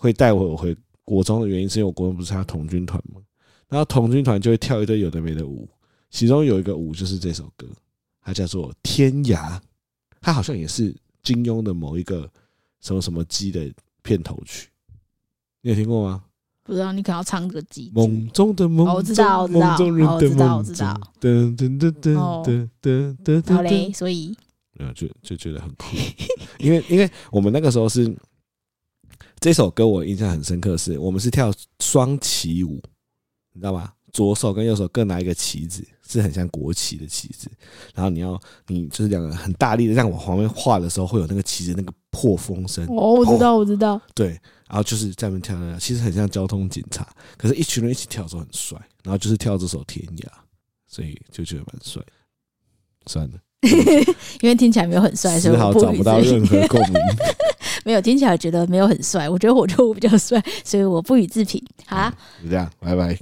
[0.00, 0.74] 会带我回
[1.04, 3.20] 国中的原因，是因为我国中不是他童军团吗？
[3.68, 5.68] 然后童军团就会跳一堆有的没的舞，
[6.08, 7.66] 其中有一个舞就是这首歌，
[8.22, 9.36] 它叫做《天涯》，
[10.22, 12.26] 它好像也是金庸的某一个
[12.80, 13.70] 什么什么鸡的
[14.02, 14.70] 片头曲，
[15.60, 16.24] 你有听过吗？
[16.62, 17.92] 不知道，你可能要唱个鸡。
[17.94, 21.00] 梦中的梦，我知道，我知道，我知道，我知道。
[21.20, 23.54] 噔噔噔噔噔噔噔。
[23.54, 24.34] 好嘞，所以，
[24.78, 25.96] 呃，就就觉得很酷，
[26.58, 28.04] 因为因为我们那个时候是
[29.40, 32.80] 这首歌，我印象很深刻，是我们是跳双旗舞。
[33.52, 33.90] 你知道吗？
[34.12, 37.50] 左手跟右手各拿一个旗子，是很像国旗的旗子。
[37.94, 42.84] 然后你要，你就是两个很大力的，这样往旁边画的时候，会有那个旗子那个破风声。
[42.86, 44.00] 哦，我知道，我知道。
[44.14, 44.28] 对，
[44.68, 47.08] 然后就是在那边跳跳，其实很像交通警察。
[47.38, 48.78] 可是，一群人一起跳的时候很帅。
[49.02, 50.24] 然后就是跳这首《天涯》，
[50.86, 52.02] 所以就觉得蛮帅。
[53.06, 53.38] 算了，
[54.42, 57.00] 因为听起来没有很帅，所以好找不到任何共鸣。
[57.84, 61.62] 没有听起来觉得没有很帅，我觉得我觉得我比较帅，所以我不予置评。
[61.86, 62.10] 好，
[62.42, 63.18] 就这样，拜拜。